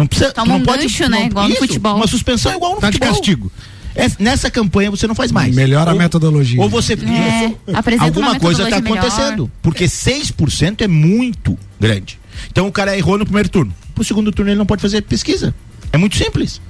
[0.00, 0.32] Não precisa.
[0.32, 1.18] Toma não um pode, gancho, né?
[1.20, 1.96] Não, igual isso, no futebol.
[1.96, 3.08] Uma suspensão igual no tá futebol.
[3.08, 3.52] de castigo.
[3.94, 5.54] É, nessa campanha você não faz mais.
[5.54, 6.58] Melhora ou, a metodologia.
[6.58, 6.94] Ou você.
[6.94, 9.30] É, apresenta alguma uma coisa está acontecendo.
[9.30, 9.50] melhor.
[9.60, 12.18] Porque 6% é muito grande.
[12.50, 13.74] Então o cara errou no primeiro turno.
[13.94, 15.54] Pro segundo turno ele não pode fazer pesquisa.
[15.92, 16.62] É muito simples.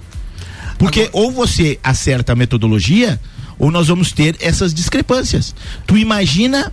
[0.76, 1.24] Porque Agora...
[1.24, 3.20] ou você acerta a metodologia,
[3.60, 5.54] ou nós vamos ter essas discrepâncias.
[5.86, 6.72] Tu imagina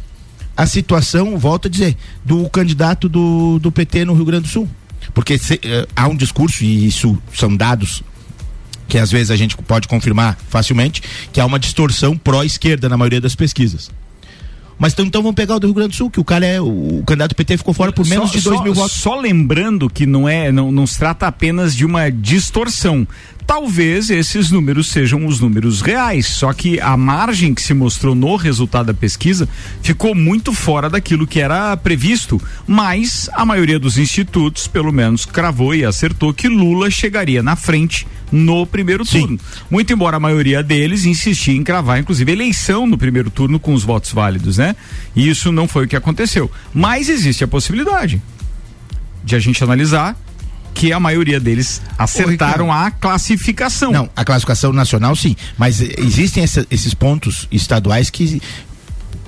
[0.55, 4.67] a situação, volto a dizer, do candidato do, do PT no Rio Grande do Sul.
[5.13, 8.03] Porque se, uh, há um discurso, e isso são dados
[8.87, 11.01] que às vezes a gente pode confirmar facilmente,
[11.33, 13.91] que há uma distorção pró-esquerda na maioria das pesquisas.
[14.79, 16.61] Mas então, então vamos pegar o do Rio Grande do Sul, que o cara é.
[16.61, 18.91] O, candidato PT ficou fora por menos só, de 2 só, mil votos.
[18.95, 23.07] Só lembrando que não é, não, não se trata apenas de uma distorção
[23.47, 28.35] talvez esses números sejam os números reais, só que a margem que se mostrou no
[28.35, 29.47] resultado da pesquisa
[29.81, 35.73] ficou muito fora daquilo que era previsto, mas a maioria dos institutos, pelo menos, cravou
[35.73, 39.21] e acertou que Lula chegaria na frente no primeiro Sim.
[39.21, 39.39] turno.
[39.71, 43.83] Muito embora a maioria deles insistia em cravar, inclusive, eleição no primeiro turno com os
[43.83, 44.75] votos válidos, né?
[45.15, 46.51] E isso não foi o que aconteceu.
[46.73, 48.21] Mas existe a possibilidade
[49.23, 50.17] de a gente analisar
[50.73, 53.91] que a maioria deles acertaram a classificação.
[53.91, 58.41] Não, a classificação nacional sim, mas existem essa, esses pontos estaduais que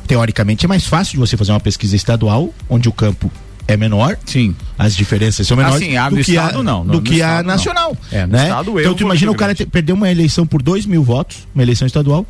[0.07, 3.31] teoricamente é mais fácil de você fazer uma pesquisa estadual onde o campo
[3.67, 4.17] é menor.
[4.25, 4.55] Sim.
[4.77, 7.21] As diferenças são menores Assim, a do do que estado a, não, do no que
[7.21, 7.53] a estado não.
[7.53, 7.97] nacional.
[8.11, 8.43] É, né?
[8.43, 11.63] estado eu então tu imagina o cara perder uma eleição por dois mil votos, uma
[11.63, 12.25] eleição estadual,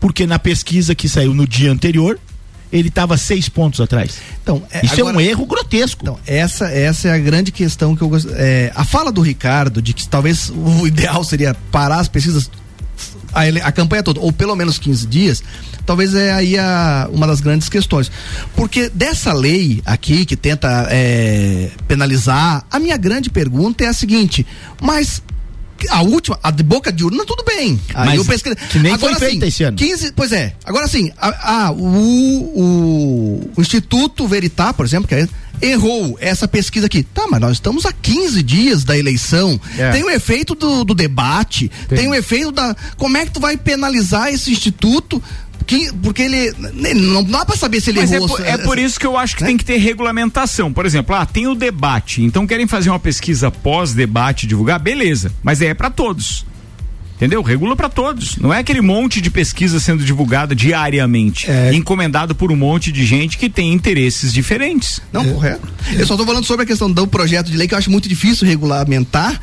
[0.00, 2.18] porque na pesquisa que saiu no dia anterior,
[2.72, 4.16] ele estava seis pontos atrás.
[4.42, 6.00] Então, é, Isso agora- é um erro grotesco.
[6.02, 8.30] Então, essa, essa é a grande questão que eu gosto.
[8.34, 12.50] É, a fala do Ricardo de que talvez o ideal seria parar as pesquisas
[13.32, 15.42] a, a campanha toda, ou pelo menos 15 dias,
[15.84, 18.10] talvez é aí a, uma das grandes questões.
[18.56, 24.46] Porque dessa lei aqui, que tenta é, penalizar, a minha grande pergunta é a seguinte:
[24.80, 25.22] mas.
[25.90, 27.80] A última, a de boca de urna, tudo bem.
[27.94, 28.56] Mas eu pesquisei.
[28.68, 29.76] que nem foi Agora, feita assim, esse ano.
[29.76, 30.54] 15, pois é.
[30.64, 35.28] Agora assim, a, a- o, o, Instituto Veritá, por exemplo, que é,
[35.60, 37.02] errou essa pesquisa aqui.
[37.02, 39.60] Tá, mas nós estamos a 15 dias da eleição.
[39.76, 39.90] É.
[39.90, 42.08] Tem o efeito do, do debate, tem.
[42.08, 42.74] o efeito da.
[42.96, 45.22] Como é que tu vai penalizar esse instituto?
[45.66, 46.52] Que, porque ele.
[46.94, 48.28] Não dá pra saber se ele Mas é errou.
[48.28, 49.48] por, é por isso que eu acho que né?
[49.48, 50.72] tem que ter regulamentação.
[50.72, 55.32] Por exemplo, ah, tem o debate, então querem fazer uma pesquisa pós-debate, divulgar, beleza.
[55.42, 56.46] Mas é pra todos.
[57.16, 57.42] Entendeu?
[57.42, 58.36] Regula pra todos.
[58.36, 61.74] Não é aquele monte de pesquisa sendo divulgada diariamente, É.
[61.74, 65.00] encomendado por um monte de gente que tem interesses diferentes.
[65.12, 65.66] Não, correto.
[65.98, 68.08] Eu só tô falando sobre a questão do projeto de lei que eu acho muito
[68.08, 69.40] difícil regulamentar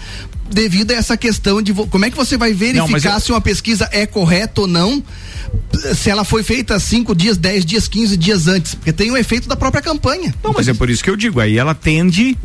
[0.50, 3.32] devido a essa questão de como é que você vai verificar Não, mas eu- se
[3.32, 5.04] uma pesquisa é correta ou não,
[5.96, 9.48] se ela foi feita cinco dias, 10 dias, 15 dias antes, porque tem o efeito
[9.48, 10.34] da própria campanha.
[10.44, 12.38] Não, mas é por isso que eu digo, aí ela tende,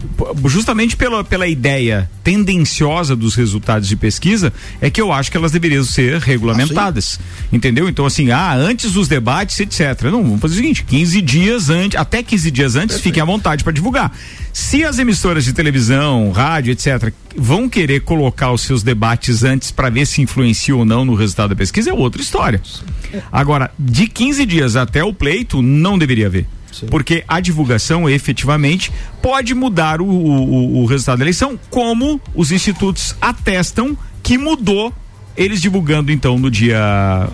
[0.46, 5.52] justamente pela, pela ideia tendenciosa dos resultados de pesquisa, é que eu acho que elas
[5.52, 7.18] deveriam ser regulamentadas.
[7.52, 7.88] entendeu?
[7.88, 10.02] Então, assim, ah, antes dos debates, etc.
[10.04, 13.62] Não, vamos fazer o seguinte: 15 dias antes, até 15 dias antes, fiquem à vontade
[13.64, 14.12] para divulgar.
[14.52, 19.88] Se as emissoras de televisão, rádio, etc., vão querer colocar os seus debates antes para
[19.90, 22.60] ver se influencia ou não no resultado da pesquisa, é outra história.
[23.30, 26.46] Agora, de 15 dias até o pleito, não deveria haver.
[26.88, 33.14] Porque a divulgação efetivamente pode mudar o, o- o resultado da eleição, como os institutos
[33.20, 34.92] atestam que mudou.
[35.36, 36.78] Eles divulgando então no dia.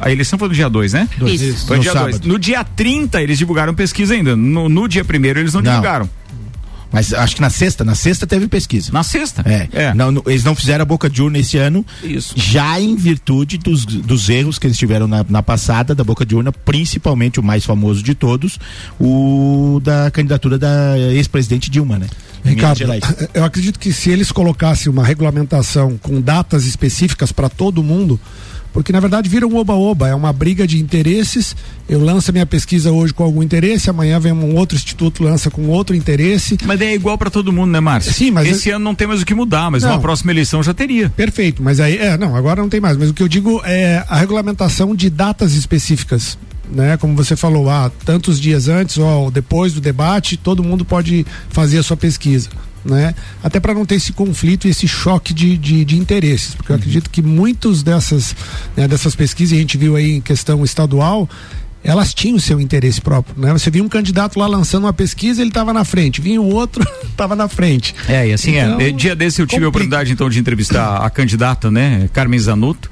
[0.01, 1.09] A eleição foi no dia 2, né?
[1.27, 1.67] Isso.
[1.67, 2.05] Foi No dia 2.
[2.15, 2.29] sábado.
[2.29, 4.37] No dia 30 eles divulgaram pesquisa ainda.
[4.37, 5.71] No, no dia primeiro eles não, Não.
[5.71, 6.09] divulgaram.
[6.97, 8.91] Mas acho que na sexta, na sexta teve pesquisa.
[8.91, 9.43] Na sexta?
[9.45, 9.69] É.
[9.71, 9.93] É.
[9.93, 11.85] Não, não, eles não fizeram a boca de urna esse ano.
[12.03, 12.33] Isso.
[12.35, 16.35] Já em virtude dos, dos erros que eles tiveram na, na passada da boca de
[16.35, 18.59] urna, principalmente o mais famoso de todos,
[18.99, 22.07] o da candidatura da ex-presidente Dilma, né?
[22.43, 22.81] Ricardo,
[23.35, 28.19] eu acredito que se eles colocassem uma regulamentação com datas específicas para todo mundo,
[28.77, 31.57] porque na verdade vira um oba-oba, é uma briga de interesses.
[31.89, 35.51] Eu lanço a minha pesquisa hoje com algum interesse, amanhã vem um outro instituto lança
[35.51, 36.59] com outro interesse.
[36.63, 38.13] Mas é igual para todo mundo, né, Márcio?
[38.13, 39.93] Sim, mas Esse ano não tem mais o que mudar, mas Não.
[39.93, 41.09] uma próxima eleição já teria.
[41.09, 42.99] Perfeito, mas aí, é, não, agora não tem mais.
[42.99, 46.37] Mas o que eu digo é a regulamentação de datas específicas.
[46.71, 51.25] Né, como você falou, ah, tantos dias antes ou depois do debate, todo mundo pode
[51.49, 52.51] fazer a sua pesquisa.
[52.89, 53.15] Né?
[53.43, 56.55] Até para não ter esse conflito e esse choque de, de, de interesses.
[56.55, 58.35] Porque eu acredito que muitos dessas,
[58.77, 61.29] né, dessas pesquisas, a gente viu aí em questão estadual,
[61.83, 63.35] elas tinham o seu interesse próprio.
[63.39, 63.53] Né?
[63.53, 66.85] Você via um candidato lá lançando uma pesquisa, ele estava na frente, vinha o outro,
[67.09, 67.95] estava na frente.
[68.09, 68.91] É, e assim Então, é.
[68.91, 69.69] Dia desse eu tive a complica.
[69.69, 72.91] oportunidade então de entrevistar a candidata, né, Carmen Zanotto.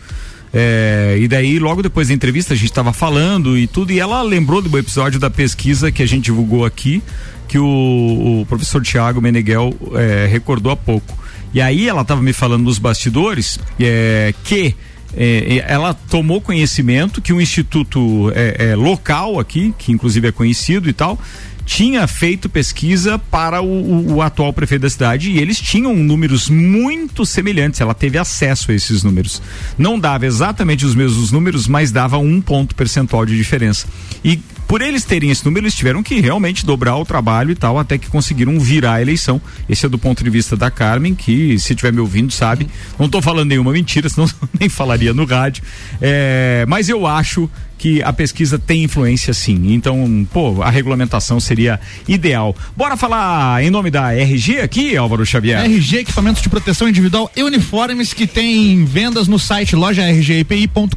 [0.56, 4.22] É, e daí, logo depois da entrevista, a gente estava falando e tudo, e ela
[4.22, 7.02] lembrou do episódio da pesquisa que a gente divulgou aqui,
[7.48, 11.16] que o, o professor Tiago Meneghel é, recordou há pouco.
[11.52, 14.74] E aí ela estava me falando nos bastidores é, que
[15.16, 18.32] é, ela tomou conhecimento que um instituto
[18.76, 21.16] local aqui, que inclusive é conhecido e tal,
[21.64, 26.50] tinha feito pesquisa para o, o- o atual prefeito da cidade e eles tinham números
[26.50, 27.80] muito semelhantes.
[27.80, 29.40] Ela teve acesso a esses números.
[29.78, 33.86] Não dava exatamente os mesmos números, mas dava um ponto percentual de diferença.
[34.22, 37.78] E por eles terem esse número, eles tiveram que realmente dobrar o trabalho e tal,
[37.78, 39.40] até que conseguiram virar a eleição.
[39.68, 42.68] Esse é do ponto de vista da Carmen, que se estiver me ouvindo, sabe.
[42.98, 45.62] Não estou falando nenhuma mentira, senão nem falaria no rádio.
[46.00, 49.72] É, mas eu acho que a pesquisa tem influência sim.
[49.72, 52.54] Então, pô, a regulamentação seria ideal.
[52.76, 55.64] Bora falar em nome da RG aqui, Álvaro Xavier?
[55.64, 60.96] RG Equipamentos de Proteção Individual e Uniformes que tem vendas no site lojargipi.com.br,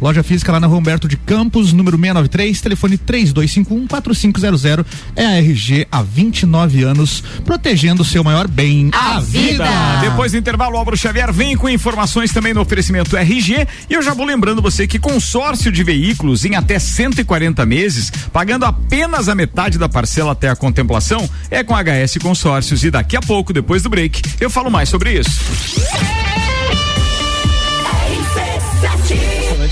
[0.00, 4.86] loja física lá na Rua Humberto de Campos, número 693, telefone 3251-4500.
[5.16, 9.64] É a RG há 29 anos, protegendo o seu maior bem, a, vida.
[10.00, 13.66] Depois do intervalo, Álvaro Xavier vem com informações também no oferecimento RG.
[13.88, 14.98] E eu já vou lembrando você que
[15.30, 20.56] consórcio de veículos em até 140 meses, pagando apenas a metade da parcela até a
[20.56, 22.82] contemplação, é com HS Consórcios.
[22.82, 25.30] E daqui a pouco, depois do break, eu falo mais sobre isso.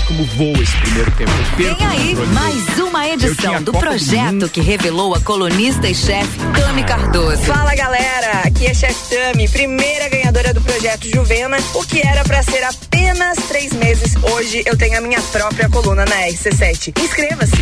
[0.09, 1.31] Como voa esse primeiro tempo.
[1.55, 4.49] Vem aí mais uma edição do Copa do projeto Mundo.
[4.49, 7.43] que revelou a colunista e chefe Tami Cardoso.
[7.43, 12.41] Fala galera, aqui é Chef Tami, primeira ganhadora do projeto Juvena, o que era pra
[12.41, 14.15] ser apenas três meses.
[14.33, 16.99] Hoje eu tenho a minha própria coluna na RC7.
[16.99, 17.61] Inscreva-se.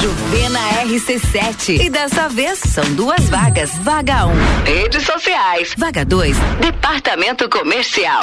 [0.00, 1.80] Juvena RC7.
[1.80, 3.70] E dessa vez são duas vagas.
[3.82, 5.74] Vaga 1, um, redes sociais.
[5.76, 8.22] Vaga 2, departamento comercial.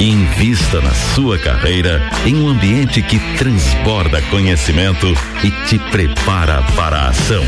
[0.00, 5.06] Invista na sua carreira em um ambiente que transborda conhecimento
[5.44, 7.44] e te prepara para a ação.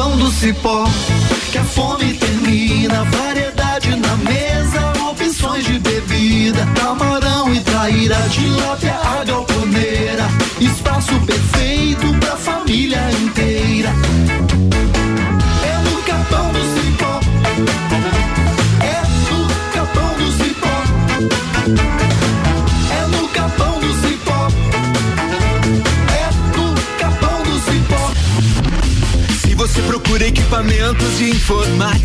[0.00, 0.84] Capão do cipó
[1.52, 3.04] que a fome termina.
[3.04, 6.66] Variedade na mesa, opções de bebida.
[6.74, 8.89] Camarão e traíra, tilápia, a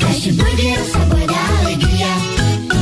[0.00, 2.12] Fast é o sabor da alegria.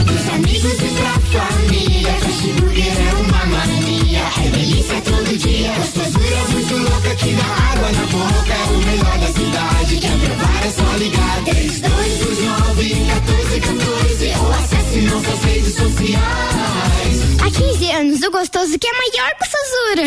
[0.07, 2.13] Dos amigos e pra família.
[2.13, 4.23] Fast Burger é uma mania.
[4.43, 5.73] É delícia todo dia.
[5.75, 8.55] Gostosura muito louca que dá água na boca.
[8.55, 9.97] É o melhor da cidade.
[9.99, 11.45] Quer provar é só ligar.
[11.45, 17.14] 3229 1414 ou acesse nossas redes sociais.
[17.51, 20.05] 15 anos, o gostoso que é maior que o Sazura.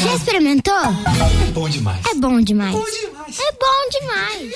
[0.00, 0.74] Já experimentou?
[0.74, 2.00] É bom demais.
[2.10, 2.74] É bom demais.
[2.74, 4.54] É bom demais.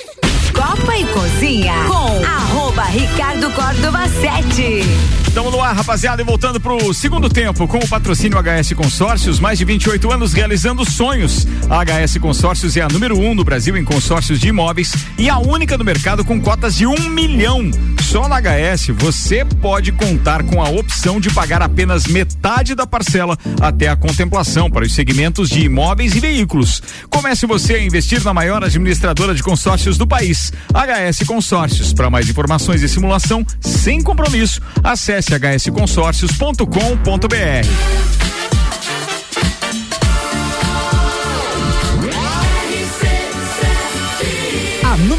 [0.53, 4.83] Copa e Cozinha com arroba Ricardo Córdova 7.
[5.27, 9.57] Estamos no ar, rapaziada, e voltando pro segundo tempo com o patrocínio HS Consórcios, mais
[9.57, 11.47] de 28 anos realizando sonhos.
[11.67, 15.39] A HS Consórcios é a número um no Brasil em consórcios de imóveis e a
[15.39, 17.71] única no mercado com cotas de um milhão.
[18.03, 23.37] Só na HS você pode contar com a opção de pagar apenas metade da parcela
[23.59, 26.81] até a contemplação para os segmentos de imóveis e veículos.
[27.09, 31.91] Comece você a investir na maior administradora de consórcios do país, HS Consórcios.
[31.91, 38.13] Para mais informações e simulação sem compromisso, acesse hsconsórcios.com.br.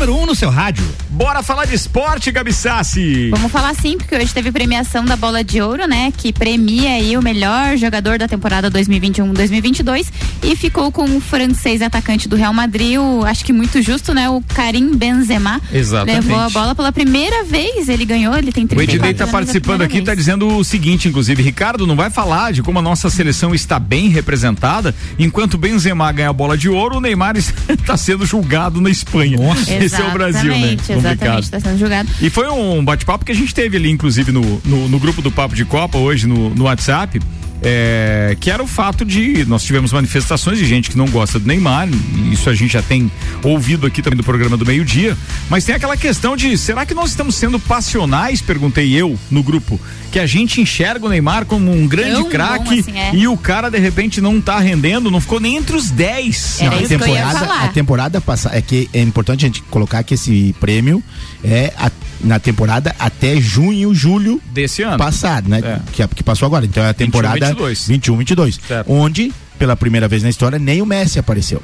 [0.05, 0.85] Número 1 um no seu rádio.
[1.11, 3.31] Bora falar de esporte, Gabi Sassi.
[3.31, 6.13] Vamos falar sim, porque hoje teve premiação da Bola de Ouro, né?
[6.17, 10.09] Que premia aí o melhor jogador da temporada 2021-2022
[10.43, 14.29] e ficou com o francês atacante do Real Madrid, o, acho que muito justo, né?
[14.29, 15.61] O Karim Benzema.
[15.73, 16.27] Exatamente.
[16.27, 19.29] Levou a bola pela primeira vez, ele ganhou, ele tem O 34 Ednei está é
[19.29, 20.03] participando aqui, vez.
[20.03, 23.79] está dizendo o seguinte, inclusive, Ricardo não vai falar de como a nossa seleção está
[23.79, 28.81] bem representada, enquanto o Benzema ganha a bola de ouro, o Neymar está sendo julgado
[28.81, 29.39] na Espanha.
[29.81, 30.57] Esse é o Brasil, né?
[30.57, 31.43] Exatamente, Exatamente, Complicado.
[31.43, 32.09] está sendo julgado.
[32.21, 35.31] E foi um bate-papo que a gente teve ali, inclusive, no, no, no grupo do
[35.31, 37.21] Papo de Copa, hoje no, no WhatsApp.
[37.65, 41.47] É, que era o fato de nós tivemos manifestações de gente que não gosta do
[41.47, 43.11] Neymar, e isso a gente já tem
[43.43, 45.17] ouvido aqui também do programa do meio-dia,
[45.49, 48.43] mas tem aquela questão de será que nós estamos sendo passionais?
[48.43, 49.81] Perguntei eu no grupo,
[50.13, 53.15] que a gente enxerga o Neymar como um grande craque assim, é.
[53.15, 56.59] e o cara de repente não tá rendendo, não ficou nem entre os 10.
[56.63, 60.55] Não, a temporada, a temporada passada é que é importante a gente colocar que esse
[60.61, 61.03] prêmio
[61.43, 61.91] é a-
[62.25, 65.61] na temporada até junho, julho desse ano passado, né?
[65.63, 65.81] É.
[65.93, 66.65] Que, que passou agora.
[66.65, 67.87] Então é a temporada 22.
[67.87, 71.63] 21, 22, onde pela primeira vez na história nem o Messi apareceu.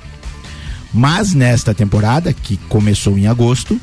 [0.92, 3.80] Mas nesta temporada que começou em agosto,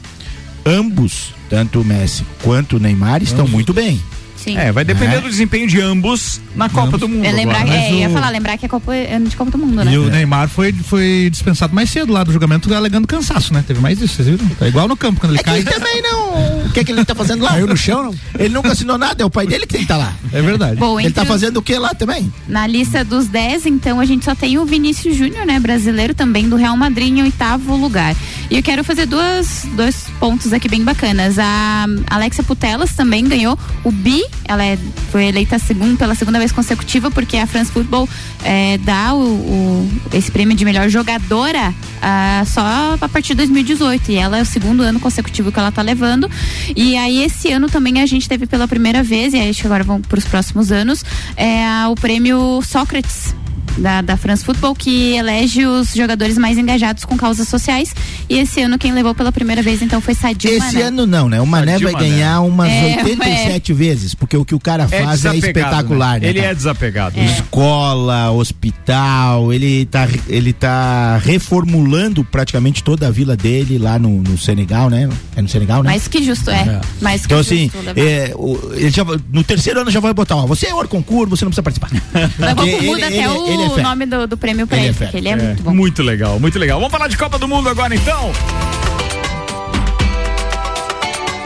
[0.66, 4.02] ambos, tanto o Messi quanto o Neymar, estão muito bem.
[4.36, 4.56] Sim.
[4.58, 5.22] É, vai depender É.
[5.22, 7.26] do desempenho de ambos na Copa do Mundo.
[7.26, 9.84] É lembrar, agora, é, ia falar, lembrar que é Copa, ano de Copa do Mundo,
[9.84, 9.92] né?
[9.92, 13.64] E o Neymar foi, foi dispensado mais cedo lá do julgamento, alegando cansaço, né?
[13.66, 14.48] Teve mais isso, vocês viram?
[14.56, 15.58] Tá igual no campo, quando ele cai.
[15.60, 16.27] Ele também não.
[16.66, 17.52] O que é que ele tá fazendo lá?
[17.52, 18.16] Caiu no chão, não?
[18.38, 20.14] Ele nunca assinou nada, é o pai dele que tem que estar lá.
[20.32, 20.76] É verdade.
[20.76, 22.32] Bom, ele tá os- fazendo o que lá também?
[22.48, 25.60] Na lista dos 10, então, a gente só tem o Vinícius Júnior, né?
[25.60, 28.16] Brasileiro também do Real Madrid em oitavo lugar.
[28.52, 31.40] E eu quero fazer duas, dois pontos aqui bem bacanas.
[31.40, 34.78] A Alexia Putelas também ganhou o BI, ela é,
[35.12, 38.08] foi eleita segundo, pela segunda vez consecutiva, porque a France Football
[38.44, 44.12] é, dá o, o- esse prêmio de melhor jogadora ah, só a partir de 2018.
[44.12, 46.27] E ela é o segundo ano consecutivo que ela tá levando.
[46.76, 50.02] E aí, esse ano também a gente teve pela primeira vez, e aí agora vão
[50.02, 51.04] para os próximos anos,
[51.36, 53.36] é, o prêmio Sócrates.
[53.78, 57.94] Da, da France Football, que elege os jogadores mais engajados com causas sociais.
[58.30, 60.82] E esse ano quem levou pela primeira vez, então, foi Sadio Esse Mané.
[60.84, 61.40] ano não, né?
[61.40, 62.10] O Mané Sadio vai Mané.
[62.10, 66.14] ganhar umas É, 87 vezes, porque o que o cara É faz é, desapegado, espetacular,
[66.16, 66.20] né?
[66.22, 66.30] né?
[66.30, 66.52] Ele cara?
[66.52, 67.20] é desapegado.
[67.20, 74.38] Escola, hospital, ele tá, ele tá reformulando praticamente toda a vila dele lá no, no
[74.38, 75.10] Senegal, né?
[75.36, 75.90] É no Senegal, né?
[75.90, 76.82] Mais que justo, é.
[77.02, 80.46] Mais que Então, assim, é, o- ele já, no terceiro ano já vai botar, ó,
[80.46, 81.88] você é hora concurso, você não precisa participar.
[82.68, 85.18] Ele- ele- até ele- ele é o nome do, do prêmio pra Ele é porque
[85.18, 85.74] ele é, muito bom.
[85.74, 86.80] Muito legal, muito legal.
[86.80, 88.32] Vamos falar de Copa do Mundo agora então?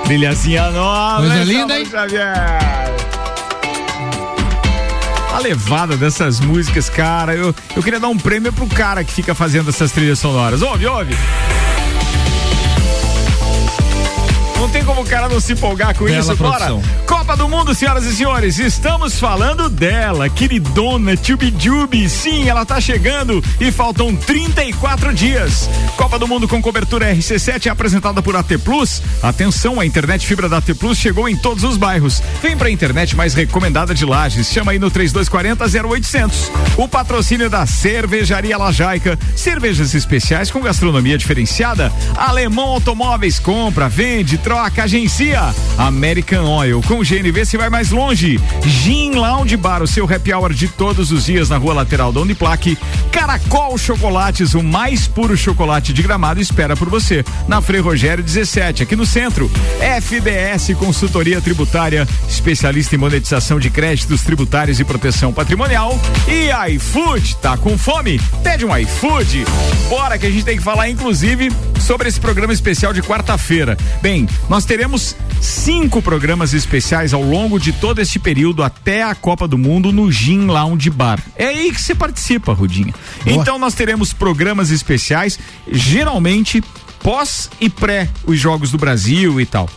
[0.05, 1.21] Trilhazinha nova.
[1.21, 2.33] Coisa hein, linda, Saulo Xavier?
[5.33, 9.33] A levada dessas músicas, cara, eu, eu queria dar um prêmio pro cara que fica
[9.33, 10.61] fazendo essas trilhas sonoras.
[10.61, 11.15] Ouve, ouve.
[14.61, 16.65] Não tem como o cara não se empolgar com Bela isso, bora.
[16.65, 16.83] produção.
[17.07, 23.43] Copa do Mundo, senhoras e senhores, estamos falando dela, queridona Jubi Sim, ela tá chegando
[23.59, 25.67] e faltam 34 dias.
[25.97, 29.01] Copa do Mundo com cobertura RC7 é apresentada por AT Plus.
[29.23, 32.21] Atenção, a internet fibra da AT Plus chegou em todos os bairros.
[32.43, 34.51] Vem pra internet mais recomendada de Lages.
[34.51, 36.51] Chama aí no 3240 0800.
[36.77, 39.17] O patrocínio da Cervejaria Lajaica.
[39.35, 41.91] Cervejas especiais com gastronomia diferenciada.
[42.15, 45.55] Alemão Automóveis compra, vende, troca, agencia.
[45.77, 48.37] American Oil com GNV se vai mais longe.
[48.65, 52.19] Gin Lounge Bar, o seu happy hour de todos os dias na rua lateral da
[52.19, 52.77] Uniplaque.
[53.13, 57.23] Caracol Chocolates, o mais puro chocolate de gramado espera por você.
[57.47, 59.49] Na Frei Rogério 17, aqui no centro.
[59.79, 65.97] FDS Consultoria Tributária, especialista em monetização de créditos tributários e proteção patrimonial.
[66.27, 68.19] E iFood, tá com fome?
[68.43, 69.45] Pede um iFood.
[69.87, 71.49] Bora que a gente tem que falar, inclusive,
[71.81, 73.77] sobre esse programa especial de quarta-feira.
[74.01, 79.47] Bem, nós teremos cinco programas especiais ao longo de todo este período até a Copa
[79.47, 81.19] do Mundo no Gin Lounge Bar.
[81.35, 82.93] É aí que você participa, Rudinha.
[83.25, 85.39] Então nós teremos programas especiais,
[85.71, 86.63] geralmente
[87.01, 89.69] pós e pré os Jogos do Brasil e tal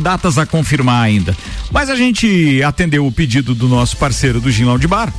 [0.00, 1.36] datas a confirmar ainda.
[1.70, 5.12] Mas a gente atendeu o pedido do nosso parceiro do Gin Lounge Bar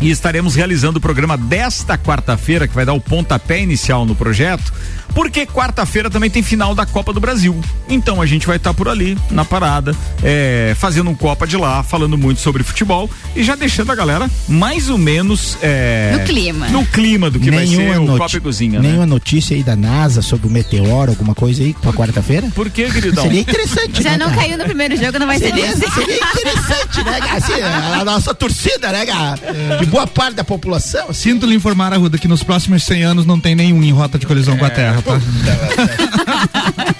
[0.00, 4.72] e estaremos realizando o programa desta quarta-feira, que vai dar o pontapé inicial no projeto,
[5.16, 7.58] porque quarta-feira também tem final da Copa do Brasil.
[7.88, 11.82] Então a gente vai estar por ali, na parada, é, fazendo um Copa de lá,
[11.82, 16.68] falando muito sobre futebol e já deixando a galera mais ou menos é, No clima.
[16.68, 18.88] No clima do que vai ser o Copa e Cozinha, né?
[18.88, 22.48] Nenhuma notícia aí da NASA sobre o meteoro, alguma coisa aí pra quarta-feira?
[22.54, 23.24] Por que, queridão?
[23.24, 24.42] Seria interessante, Já né, não cara?
[24.42, 25.94] caiu no primeiro jogo, não vai ser Seria, nesse.
[25.94, 27.36] seria interessante, né, cara?
[27.38, 27.62] Assim,
[28.00, 29.40] a nossa torcida, né, cara?
[29.80, 31.06] De boa parte da população.
[31.08, 31.30] assim.
[31.30, 34.26] Sinto lhe informar, Arruda, que nos próximos 100 anos não tem nenhum em rota de
[34.26, 36.94] colisão com a Terra, tá?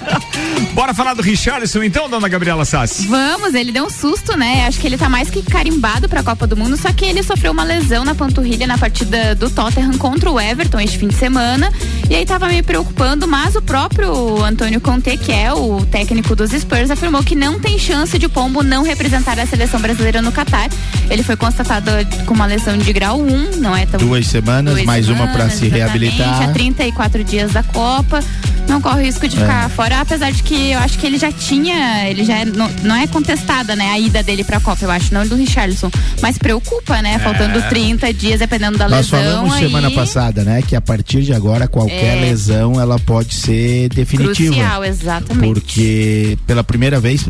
[0.76, 3.06] Bora falar do Richarlison então, dona Gabriela Sassi?
[3.06, 4.66] Vamos, ele deu um susto, né?
[4.66, 7.50] Acho que ele tá mais que carimbado pra Copa do Mundo, só que ele sofreu
[7.50, 11.72] uma lesão na panturrilha na partida do Tottenham contra o Everton este fim de semana.
[12.10, 16.50] E aí tava me preocupando, mas o próprio Antônio Conte, que é o técnico dos
[16.50, 20.30] Spurs, afirmou que não tem chance de o Pombo não representar a seleção brasileira no
[20.30, 20.68] Catar.
[21.08, 21.90] Ele foi constatado
[22.26, 25.48] com uma lesão de grau 1, não é tão Duas semanas, Duas mais uma pra
[25.48, 26.42] semanas, se reabilitar.
[26.42, 28.22] A 34 dias da Copa.
[28.68, 29.40] Não corre o risco de É.
[29.40, 32.68] ficar fora, apesar de que eu acho que ele já tinha, ele já é- não,
[32.82, 35.90] não é contestada, né, a ida dele pra Copa, eu acho, não do Richarlison.
[36.20, 37.18] Mas preocupa, né?
[37.18, 39.20] Faltando 30 dias, dependendo da Nós lesão.
[39.32, 42.20] falamos aí, semana passada, né, que a partir de agora qualquer É.
[42.20, 44.52] lesão ela pode ser definitiva.
[44.54, 45.54] Crucial, exatamente.
[45.54, 47.26] Porque pela primeira vez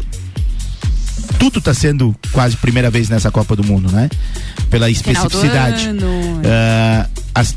[1.39, 4.09] tudo está sendo quase primeira vez nessa Copa do Mundo, né?
[4.71, 5.89] Pela especificidade.
[6.45, 7.55] Ah, as-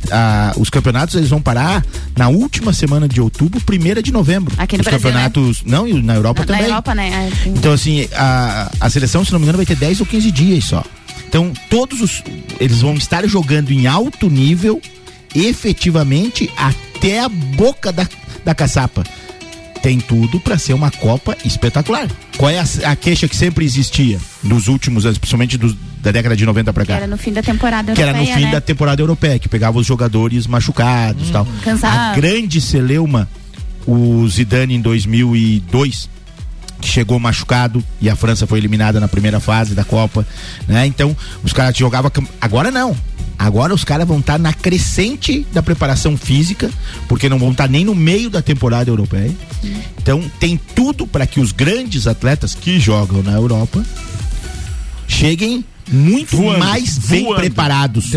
[0.57, 1.83] os campeonatos eles vão parar
[2.17, 4.53] na última semana de outubro, primeira de novembro.
[4.57, 6.61] Aqui no os Brasil, campeonatos, não, e na Europa na, também.
[6.63, 7.29] na Europa, né?
[7.43, 10.31] Tem- Então, assim, a, a seleção, se não me engano, vai ter 10 ou 15
[10.31, 10.83] dias só.
[11.27, 12.23] Então, todos os.
[12.59, 14.81] Eles vão estar jogando em alto nível,
[15.35, 18.07] efetivamente, até a boca da,
[18.43, 19.03] da caçapa.
[19.81, 22.07] Tem tudo para ser uma Copa espetacular.
[22.37, 26.45] Qual é a, a queixa que sempre existia nos últimos anos, principalmente da década de
[26.45, 26.97] 90 para que cá?
[26.97, 28.51] era no fim da temporada que era europeia, no fim né?
[28.51, 31.47] da temporada europeia, que pegava os jogadores machucados e tal.
[31.63, 32.13] Cansado.
[32.13, 33.27] A grande celeuma,
[33.85, 36.09] o Zidane em 2002,
[36.79, 40.25] que chegou machucado e a França foi eliminada na primeira fase da Copa,
[40.67, 40.85] né?
[40.85, 42.95] Então, os caras jogavam agora não.
[43.39, 46.69] Agora os caras vão estar na crescente da preparação física,
[47.07, 49.33] porque não vão estar nem no meio da temporada europeia.
[49.97, 53.81] Então, tem tudo para que os grandes atletas que jogam na Europa
[55.07, 57.39] cheguem muito Voando, mais bem voando.
[57.39, 58.07] preparados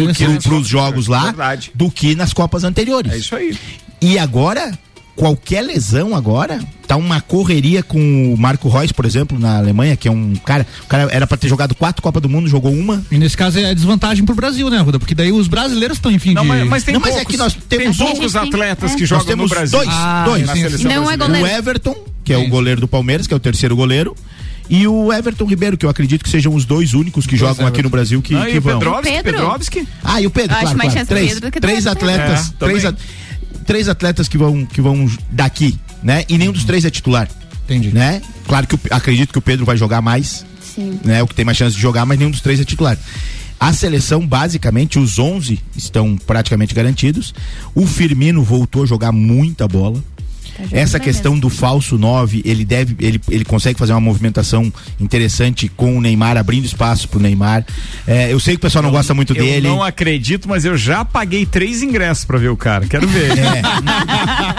[0.43, 1.71] para os jogos lá Verdade.
[1.73, 3.13] do que nas Copas anteriores.
[3.13, 3.57] É isso aí.
[4.01, 4.77] E agora,
[5.17, 10.09] qualquer lesão agora, tá uma correria com o Marco Reus, por exemplo, na Alemanha, que
[10.09, 13.05] é um cara, o cara era pra ter jogado quatro Copas do Mundo, jogou uma.
[13.11, 14.99] E nesse caso é desvantagem pro Brasil, né, Ruda?
[14.99, 16.49] Porque daí os brasileiros estão em fim Não, de...
[16.49, 18.97] mas, mas tem Não, mas poucos, é que nós tem temos- poucos Tem- atletas é.
[18.97, 19.79] que jogam temos no Brasil.
[19.79, 20.47] dois, Ah, dois.
[20.47, 21.25] na sim, seleção Não é brasileira.
[21.25, 21.59] O goleiro.
[21.59, 24.15] Everton, que é o goleiro do Palmeiras, que é o terceiro goleiro,
[24.71, 27.83] e o Everton Ribeiro, que eu acredito que sejam os dois únicos que jogam aqui
[27.83, 28.79] no Brasil que, Ah, que o vão.
[28.79, 29.33] Pedrovski, Pedro?
[29.33, 29.89] Pedrovski?
[30.03, 31.07] Ah, e o Pedro, Eu acho claro, mais claro.
[31.09, 32.99] Três, Pedro do que três atletas, É, três, também.
[33.63, 36.25] Três atletas que vão, que vão daqui, né?
[36.29, 37.29] E nenhum dos três é titular.
[37.65, 37.91] Entendi.
[37.91, 38.21] Né?
[38.47, 40.45] Claro que o- acredito que o Pedro vai jogar mais,
[40.75, 40.99] Sim.
[41.05, 41.23] né?
[41.23, 42.99] O que tem mais chance de jogar, mas nenhum dos três é titular.
[43.59, 47.33] A seleção, basicamente, os 11 estão praticamente garantidos.
[47.75, 50.03] O Firmino voltou a jogar muita bola.
[50.57, 54.73] Tá Essa bem questão do falso 9, ele deve, ele, ele consegue fazer uma movimentação
[55.01, 57.65] interessante com o Neymar, abrindo espaço pro Neymar.
[58.07, 59.69] É, eu sei que o pessoal não gosta muito eu dele.
[59.69, 62.87] não acredito, mas eu já paguei três ingressos pra ver o cara.
[62.87, 63.33] Quero ver.
[63.43, 63.63] É.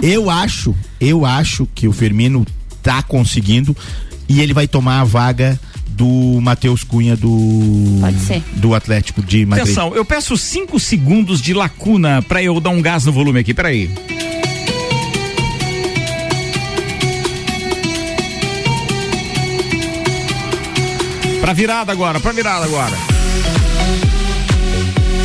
[0.02, 2.46] eu acho, eu acho que o Firmino
[2.82, 3.76] tá conseguindo
[4.28, 8.00] e ele vai tomar a vaga do Matheus Cunha do
[8.56, 9.66] do Atlético de Madrid.
[9.66, 13.54] Atenção, eu peço cinco segundos de lacuna pra eu dar um gás no volume aqui.
[13.54, 13.89] Peraí.
[21.44, 23.12] Pra virada agora, pra virada agora.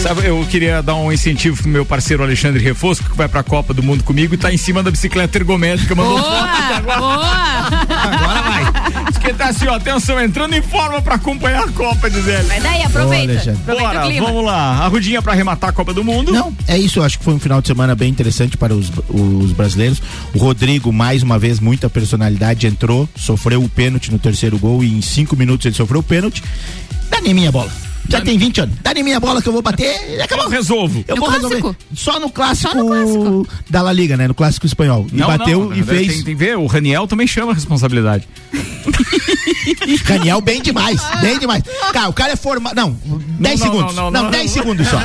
[0.03, 3.74] Sabe, eu queria dar um incentivo pro meu parceiro Alexandre Refosco, que vai pra Copa
[3.74, 5.94] do Mundo comigo e tá em cima da bicicleta ergométrica.
[5.94, 6.82] Mandou foto.
[6.84, 6.99] Boa!
[6.99, 7.26] Boa!
[7.26, 9.05] Agora vai.
[9.09, 12.44] Diz que tá assim, ó, atenção, entrando em forma pra acompanhar a Copa, diz ele.
[12.44, 13.38] Vai daí, aproveita.
[13.38, 13.51] Gente.
[13.51, 14.26] aproveita Bora, o clima.
[14.26, 14.84] vamos lá.
[14.84, 16.32] A Rudinha pra arrematar a Copa do Mundo.
[16.32, 17.01] Não, é isso.
[17.01, 20.01] Eu acho que foi um final de semana bem interessante para os, os brasileiros.
[20.32, 24.96] O Rodrigo, mais uma vez, muita personalidade, entrou, sofreu o pênalti no terceiro gol e
[24.96, 26.42] em cinco minutos ele sofreu o pênalti.
[27.11, 27.71] Dá nem minha bola.
[28.11, 28.75] Já tem 20 anos.
[28.83, 30.47] Dá em minha bola que eu vou bater e acabou.
[30.47, 31.05] Eu resolvo.
[31.07, 31.55] Eu No vou clássico?
[31.55, 31.77] resolver.
[31.95, 33.49] Só no clássico, Só no clássico.
[33.69, 34.27] da La Liga, né?
[34.27, 35.07] No clássico espanhol.
[35.13, 36.07] E Não, bateu não, e fez.
[36.07, 38.27] Tem, tem que ver, o Raniel também chama a responsabilidade.
[40.07, 41.63] Caniel bem demais, bem demais.
[41.93, 42.75] Cara, o cara é formado.
[42.75, 43.95] Não, 10 não, segundos.
[43.95, 44.53] não, Não, não, 10 não.
[44.63, 44.99] segundos só.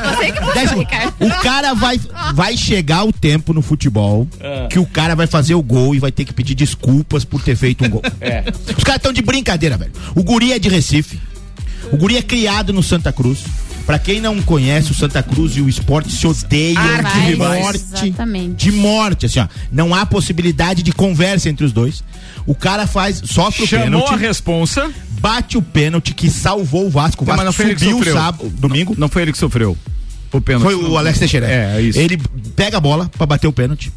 [0.54, 0.92] 10 segundos.
[1.20, 2.00] O cara vai,
[2.34, 4.68] vai chegar o tempo no futebol É.
[4.68, 7.56] que o cara vai fazer o gol e vai ter que pedir desculpas por ter
[7.58, 8.02] feito um gol.
[8.22, 8.44] É.
[8.78, 9.92] Os caras estão de brincadeira, velho.
[10.16, 11.20] O guri é de Recife.
[11.94, 13.40] O guri é criado no Santa Cruz.
[13.86, 17.62] Pra quem não conhece, o Santa Cruz e o esporte se odeiam de Arquirrivais.
[17.62, 17.84] morte.
[18.08, 18.56] Exatamente.
[18.56, 19.48] De morte, assim, ó.
[19.72, 22.02] Não há possibilidade de conversa entre os dois.
[22.46, 24.90] O cara faz, sofre o Chamou a pênalti, responsa.
[25.20, 27.24] bate o pênalti que salvou o Vasco.
[27.24, 28.14] O Não, Vasco mas não foi ele que subiu sofreu.
[28.14, 28.96] sábado, domingo.
[28.98, 29.78] Não foi ele que sofreu.
[30.32, 30.64] O pênalti.
[30.64, 31.48] Foi o Alex Teixeira.
[31.52, 32.00] É, é isso.
[32.00, 32.18] Ele
[32.56, 33.92] pega a bola pra bater o pênalti.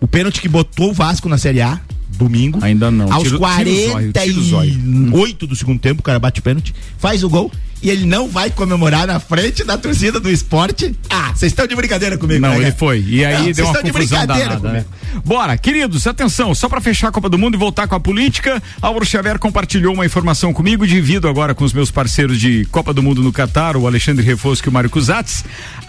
[0.00, 1.80] O pênalti que botou o Vasco na Série A,
[2.24, 2.58] domingo.
[2.62, 3.12] Ainda não.
[3.12, 4.72] Aos Tira o- tira o zóio, tira o zóio.
[5.10, 7.50] 48 do segundo tempo, o cara bate o pênalti, faz o gol
[7.82, 10.94] e ele não vai comemorar na frente da torcida do esporte.
[11.08, 13.02] Ah, vocês estão de brincadeira comigo, Não, né, ele foi.
[13.06, 14.84] E aí Não, deu uma de confusão brincadeira danada, né?
[14.84, 15.22] comigo.
[15.24, 18.62] Bora, queridos, atenção, só pra fechar a Copa do Mundo e voltar com a política,
[18.82, 23.02] Álvaro Xavier compartilhou uma informação comigo, divido agora com os meus parceiros de Copa do
[23.02, 25.42] Mundo no Catar, o Alexandre Refosco e o Mário Cusatz.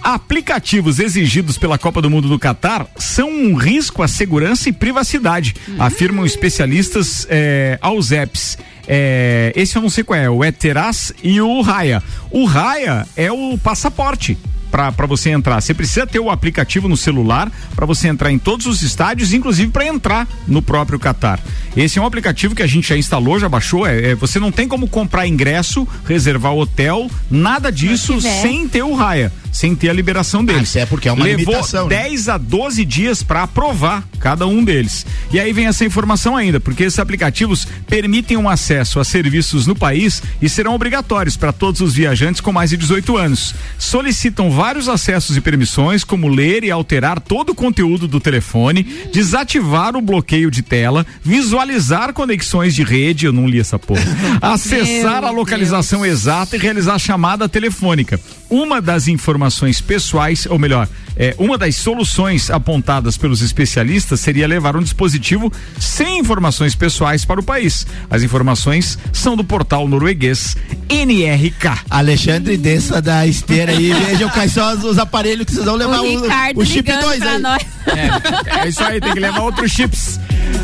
[0.04, 5.56] Aplicativos exigidos pela Copa do Mundo no Catar são um risco à segurança e privacidade,
[5.78, 8.58] afirmam especialistas eh, aos apps.
[8.88, 12.02] É, esse eu não sei qual é, o Eteraz e o Raya.
[12.32, 14.38] O Raya é o passaporte
[14.72, 15.62] para você entrar.
[15.62, 19.70] Você precisa ter o aplicativo no celular para você entrar em todos os estádios, inclusive
[19.70, 21.40] para entrar no próprio Catar.
[21.76, 23.86] Esse é um aplicativo que a gente já instalou, já baixou.
[23.86, 28.96] É, é, você não tem como comprar ingresso, reservar hotel, nada disso sem ter o
[28.96, 30.70] Raia, sem ter a liberação deles.
[30.70, 32.04] isso é porque é uma Levou limitação, né?
[32.04, 35.06] 10 a 12 dias para aprovar cada um deles.
[35.32, 39.76] E aí vem essa informação ainda, porque esses aplicativos permitem um acesso a serviços no
[39.76, 43.54] país e serão obrigatórios para todos os viajantes com mais de 18 anos.
[43.78, 49.96] Solicitam vários acessos e permissões, como ler e alterar todo o conteúdo do telefone, desativar
[49.96, 54.02] o bloqueio de tela, visualizar conexões de rede, eu não li essa porra,
[54.42, 58.20] acessar Meu a localização exata e realizar chamada telefônica.
[58.52, 60.86] Uma das informações pessoais, ou melhor,
[61.16, 67.40] é, uma das soluções apontadas pelos especialistas seria levar um dispositivo sem informações pessoais para
[67.40, 67.86] o país.
[68.10, 70.56] As informações são do portal norueguês
[70.90, 71.86] NRK.
[71.90, 76.02] Alexandre, desça da esteira aí, vejam quais são os, os aparelhos que vocês vão levar
[76.02, 77.40] o o, Ricardo o chip ligando 2 pra aí.
[77.40, 77.64] nós.
[77.88, 80.20] É, é isso aí, tem que levar outros chips.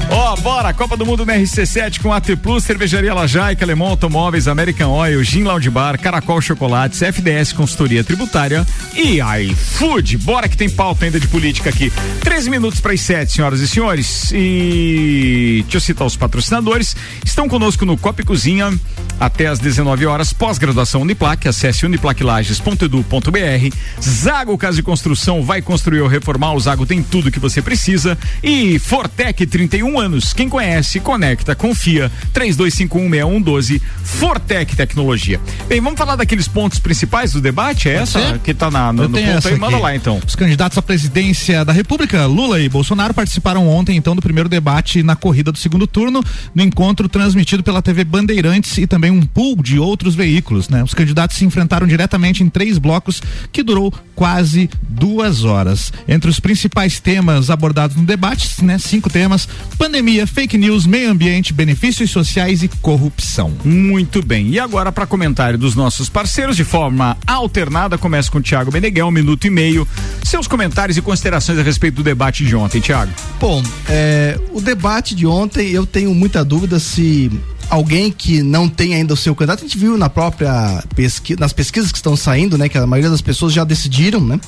[0.10, 4.90] Ó, bora, Copa do Mundo na RC7 com AT Plus, Cervejaria Lajaica, Alemão Automóveis, American
[4.92, 10.18] Oil, Gin Lounge Bar, Caracol Chocolates, FDS Consultoria Tributária e iFood.
[10.20, 11.90] Bora que tem pauta ainda de política aqui.
[12.20, 14.32] Três minutos para as sete, senhoras e senhores.
[14.34, 16.96] E deixa eu citar os patrocinadores.
[17.24, 18.78] Estão conosco no Copa e Cozinha
[19.20, 23.76] até às 19 horas, pós-graduação Uniplac, acesse uniplaclages.edu.br.
[24.02, 28.18] Zago Casa de Construção vai construir ou reformar, o Zago tem tudo que você precisa.
[28.44, 32.12] E Fortec 31 anos, quem conhece, conecta, confia.
[32.34, 35.40] 32516112, Fortec Tecnologia.
[35.68, 37.90] Bem, vamos falar daqueles pontos principais do debate?
[37.90, 39.84] É essa que tá na, no, no ponto aí, manda aqui.
[39.84, 40.22] lá então.
[40.28, 45.02] Os candidatos à presidência da República, Lula e Bolsonaro, participaram ontem, então, do primeiro debate
[45.02, 46.22] na corrida do segundo turno,
[46.54, 50.84] no encontro transmitido pela TV Bandeirantes e também um pool de outros veículos, né?
[50.84, 53.22] Os candidatos se enfrentaram diretamente em três blocos
[53.54, 55.94] que durou quase duas horas.
[56.10, 58.78] Entre os principais temas abordados no debate, né?
[58.78, 59.48] Cinco temas:
[59.78, 63.54] pandemia, fake news, meio ambiente, benefícios sociais e corrupção.
[63.64, 64.50] Muito bem.
[64.50, 69.08] E agora, para comentário dos nossos parceiros, de forma alternada, começa com o Tiago Meneghel,
[69.08, 69.88] um minuto e meio.
[70.24, 73.12] Seus comentários e considerações a respeito do debate de ontem, Tiago.
[73.40, 77.32] Bom, é, o debate de ontem eu tenho muita dúvida se
[77.70, 81.54] alguém que não tem ainda o seu candidato, a gente viu na própria pesquisa, nas
[81.54, 84.40] pesquisas que estão saindo, né, que a maioria das pessoas já decidiram, né?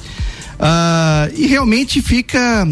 [0.60, 2.68] Ah, e realmente fica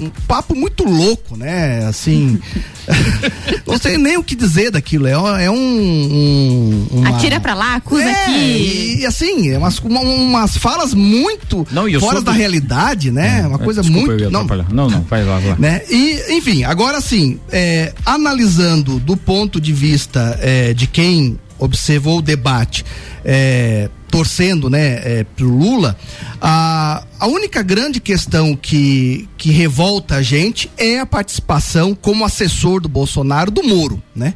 [0.00, 1.84] um papo muito louco, né?
[1.86, 2.38] Assim,
[3.66, 5.06] não sei nem o que dizer daquilo.
[5.06, 5.12] É,
[5.44, 8.96] é um, um uma- Atira pra lá, acusa é, aqui.
[9.00, 13.46] E, assim, é umas, uma- umas falas muito Não, fora sou da do- realidade, né?
[13.46, 14.22] uma coisa Desculpa, eu muito.
[14.24, 15.56] ia Não, não, não, vai lá, vai lá.
[15.58, 15.82] né?
[15.90, 22.22] E, enfim, agora sim, é, analisando do ponto de vista é, de quem observou o
[22.22, 22.84] debate,
[23.24, 25.96] é, torcendo, né, é, pro Lula,
[26.40, 32.80] a, a única grande questão que, que revolta a gente é a participação como assessor
[32.80, 34.34] do Bolsonaro do Moro, né?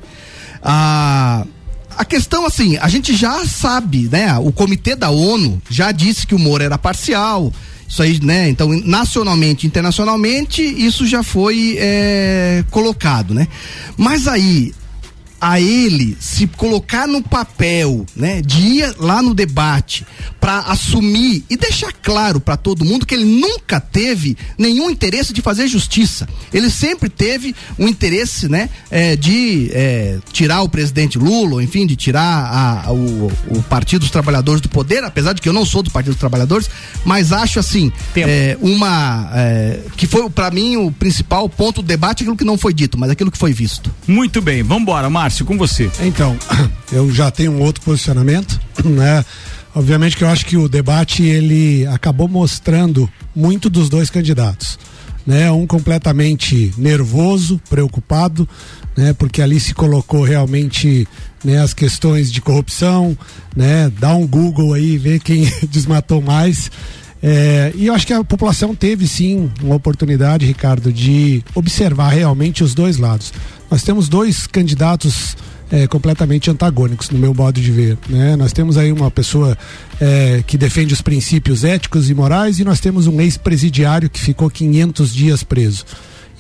[0.63, 1.45] A,
[1.97, 4.37] a questão, assim, a gente já sabe, né?
[4.39, 7.53] O comitê da ONU já disse que o Moro era parcial.
[7.87, 8.49] Isso aí, né?
[8.49, 13.47] Então, nacionalmente, internacionalmente, isso já foi é, colocado, né?
[13.97, 14.73] Mas aí,
[15.47, 20.07] a ele se colocar no papel, né, de ir lá no debate
[20.41, 25.43] para assumir e deixar claro para todo mundo que ele nunca teve nenhum interesse de
[25.43, 26.27] fazer justiça.
[26.51, 31.95] Ele sempre teve um interesse, né, é, de é, tirar o presidente Lula, enfim, de
[31.95, 35.67] tirar a, a, o, o Partido dos Trabalhadores do poder, apesar de que eu não
[35.67, 36.71] sou do Partido dos Trabalhadores,
[37.05, 42.23] mas acho assim é, uma é, que foi para mim o principal ponto do debate,
[42.23, 43.93] aquilo que não foi dito, mas aquilo que foi visto.
[44.07, 45.91] Muito bem, vamos embora, Márcio, com você.
[46.01, 46.37] Então,
[46.93, 49.25] eu já tenho um outro posicionamento, né?
[49.75, 54.79] Obviamente que eu acho que o debate ele acabou mostrando muito dos dois candidatos,
[55.27, 55.51] né?
[55.51, 58.49] Um completamente nervoso, preocupado,
[58.97, 59.13] né?
[59.15, 61.09] Porque ali se colocou realmente
[61.43, 63.17] né, as questões de corrupção,
[63.57, 63.91] né?
[63.99, 66.71] Dá um Google aí, vê quem desmatou mais.
[67.27, 72.63] É, e eu acho que a população teve sim uma oportunidade, Ricardo, de observar realmente
[72.63, 73.33] os dois lados.
[73.75, 75.37] Nós temos dois candidatos
[75.69, 77.99] é, completamente antagônicos, no meu modo de ver.
[78.09, 78.37] Né?
[78.37, 79.59] Nós temos aí uma pessoa
[80.01, 84.49] é, que defende os princípios éticos e morais e nós temos um ex-presidiário que ficou
[84.49, 85.85] 500 dias preso.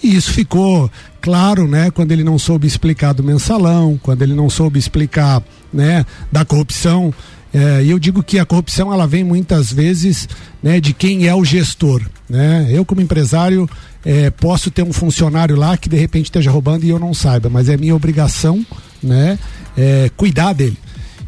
[0.01, 0.89] E isso ficou
[1.21, 6.07] claro, né, quando ele não soube explicar do mensalão, quando ele não soube explicar, né,
[6.31, 7.13] da corrupção.
[7.53, 10.29] É, e eu digo que a corrupção ela vem muitas vezes
[10.63, 12.01] né, de quem é o gestor.
[12.35, 12.67] Né?
[12.69, 13.71] Eu, como empresário,
[14.05, 17.49] é, posso ter um funcionário lá que de repente esteja roubando e eu não saiba,
[17.49, 18.67] mas é minha obrigação
[19.01, 19.39] né,
[19.77, 20.77] é, cuidar dele.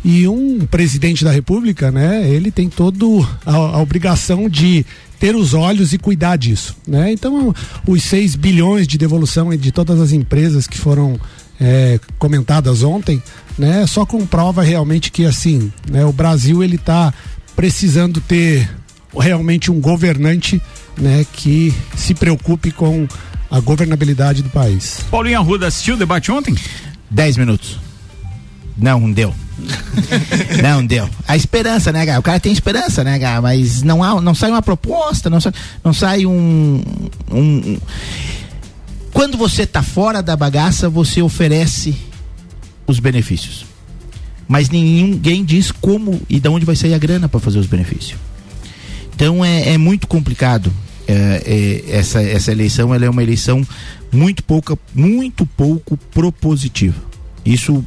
[0.04, 3.06] E um presidente da República, né, ele tem toda
[3.44, 4.84] a, a obrigação de
[5.20, 7.10] ter os olhos e cuidar disso, né?
[7.12, 7.54] Então,
[7.86, 11.18] os 6 bilhões de devolução de todas as empresas que foram
[11.60, 13.22] é, comentadas ontem,
[13.56, 17.14] né, só comprova realmente que assim, né, o Brasil ele está
[17.54, 18.68] precisando ter
[19.18, 20.60] realmente um governante,
[20.98, 23.06] né, que se preocupe com
[23.50, 25.00] a governabilidade do país.
[25.10, 26.54] Paulinho Arruda assistiu o debate ontem?
[27.10, 27.78] 10 minutos.
[28.76, 29.34] Não, deu.
[30.62, 31.08] não deu.
[31.26, 32.18] A esperança, né, cara?
[32.18, 33.40] O cara tem esperança, né, cara?
[33.40, 36.82] Mas não há, não sai uma proposta, não sai, não sai um,
[37.30, 37.78] um, um...
[39.12, 41.96] Quando você está fora da bagaça, você oferece
[42.86, 43.64] os benefícios.
[44.46, 48.18] Mas ninguém diz como e de onde vai sair a grana para fazer os benefícios.
[49.14, 50.70] Então é, é muito complicado.
[51.08, 53.66] É, é, essa, essa eleição ela é uma eleição
[54.12, 57.00] muito pouca, muito pouco propositiva.
[57.44, 57.84] Isso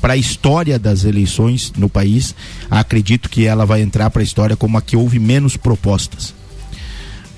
[0.00, 2.34] para a história das eleições no país,
[2.70, 6.34] acredito que ela vai entrar para a história como a que houve menos propostas.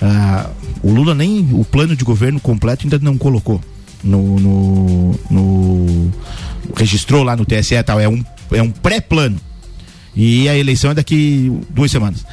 [0.01, 0.49] Ah,
[0.83, 3.61] o Lula nem o plano de governo completo ainda não colocou
[4.03, 6.11] no, no, no
[6.75, 9.39] registrou lá no TSE tal é um é um pré-plano
[10.15, 12.25] e a eleição é daqui duas semanas.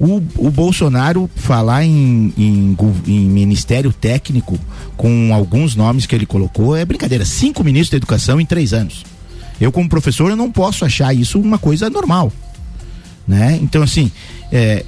[0.00, 2.76] O, o Bolsonaro falar em, em,
[3.06, 4.58] em, ministério técnico
[4.96, 7.24] com alguns nomes que ele colocou é brincadeira.
[7.24, 9.04] Cinco ministros da educação em três anos.
[9.60, 12.32] Eu, como professor, eu não posso achar isso uma coisa normal.
[13.26, 13.58] Né?
[13.60, 14.10] Então, assim,
[14.52, 14.84] é,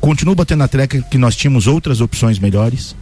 [0.00, 2.96] continuo batendo na treca que nós tínhamos outras opções melhores.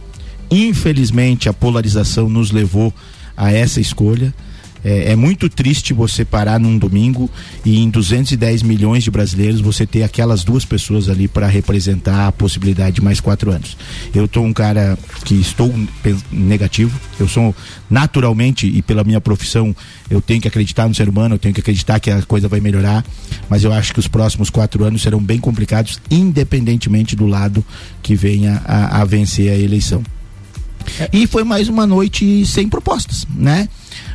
[0.51, 2.93] Infelizmente, a polarização nos levou
[3.35, 4.33] a essa escolha.
[4.83, 7.29] É, é, muito triste você parar num domingo
[7.65, 12.31] e em 210 milhões de brasileiros você ter aquelas duas pessoas ali para representar a
[12.31, 13.77] possibilidade de mais quatro anos.
[14.13, 15.73] Eu tô um cara que estou
[16.31, 17.55] negativo, eu sou
[17.89, 19.75] naturalmente e pela minha profissão
[20.09, 22.59] eu tenho que acreditar no ser humano, eu tenho que acreditar que a coisa vai
[22.59, 23.03] melhorar,
[23.49, 27.65] mas eu acho que os próximos quatro anos serão bem complicados, independentemente do lado
[28.01, 30.03] que venha a, a vencer a eleição.
[31.11, 33.67] E foi mais uma noite sem propostas, né?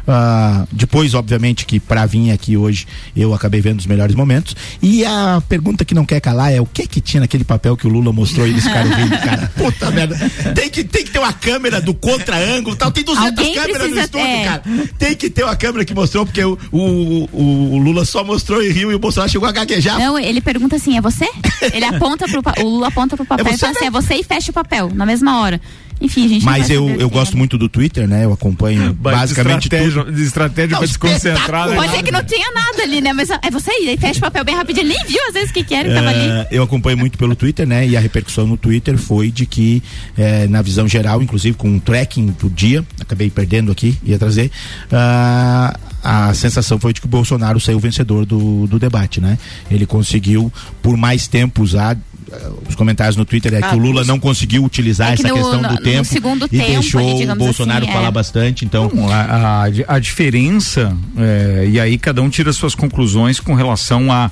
[0.03, 2.87] Uh, depois, obviamente, que para vir aqui hoje
[3.17, 4.57] eu acabei vendo os melhores momentos.
[4.83, 7.87] E a pergunta que não quer calar é o que que tinha naquele papel que
[7.87, 9.53] o Lula mostrou e eles ficaram vendo, cara.
[9.57, 10.17] Puta merda.
[10.55, 12.91] Tem que, tem que ter uma câmera do contra-ângulo tal.
[12.91, 14.45] Tem 200 Alguém câmeras no estúdio, ter.
[14.45, 14.63] cara.
[14.99, 18.63] Tem que ter uma câmera que mostrou, porque o, o, o, o, Lula só mostrou
[18.63, 19.99] e riu e o Bolsonaro chegou a gaguejar.
[19.99, 21.29] Não, ele pergunta assim: é você?
[21.73, 22.43] Ele aponta pro.
[22.65, 24.91] O Lula aponta pro papel é e fala assim: é você e fecha o papel
[24.95, 25.61] na mesma hora.
[26.03, 28.25] Enfim, a gente Mas eu, eu gosto muito do Twitter, né?
[28.25, 30.13] Eu acompanho basicamente de estratégia, tudo.
[30.13, 31.69] De estratégia pra desconcentrar.
[31.69, 31.77] Né?
[31.77, 33.13] Pode ser que não tinha nada ali, né?
[33.13, 34.87] Mas é você aí, fecha o papel bem rapidinho.
[34.87, 36.29] Ele nem viu às vezes o que, que era que tava ali.
[36.29, 37.87] É, eu acompanho muito pelo Twitter, né?
[37.87, 39.81] E a repercussão no Twitter foi de que,
[40.19, 44.51] é, na visão geral, inclusive com o tracking do dia, acabei perdendo aqui, ia trazer.
[44.87, 49.39] Uh, a sensação foi de que o Bolsonaro saiu vencedor do, do debate, né?
[49.71, 51.97] Ele conseguiu, por mais tempo, usar
[52.69, 55.29] os comentários no Twitter é ah, que o Lula não conseguiu utilizar é que essa
[55.29, 56.09] no, questão do no, tempo
[56.39, 58.11] no e tempo, deixou ali, o Bolsonaro assim, falar é.
[58.11, 58.65] bastante.
[58.65, 64.11] Então, a, a, a diferença, é, e aí cada um tira suas conclusões com relação
[64.13, 64.31] a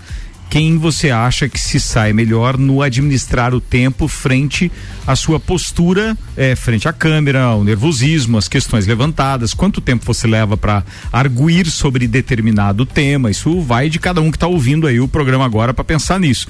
[0.50, 4.70] quem você acha que se sai melhor no administrar o tempo frente
[5.06, 10.26] à sua postura, é, frente à câmera, o nervosismo, as questões levantadas, quanto tempo você
[10.26, 10.82] leva para
[11.12, 13.30] arguir sobre determinado tema.
[13.30, 16.48] Isso vai de cada um que está ouvindo aí o programa agora para pensar nisso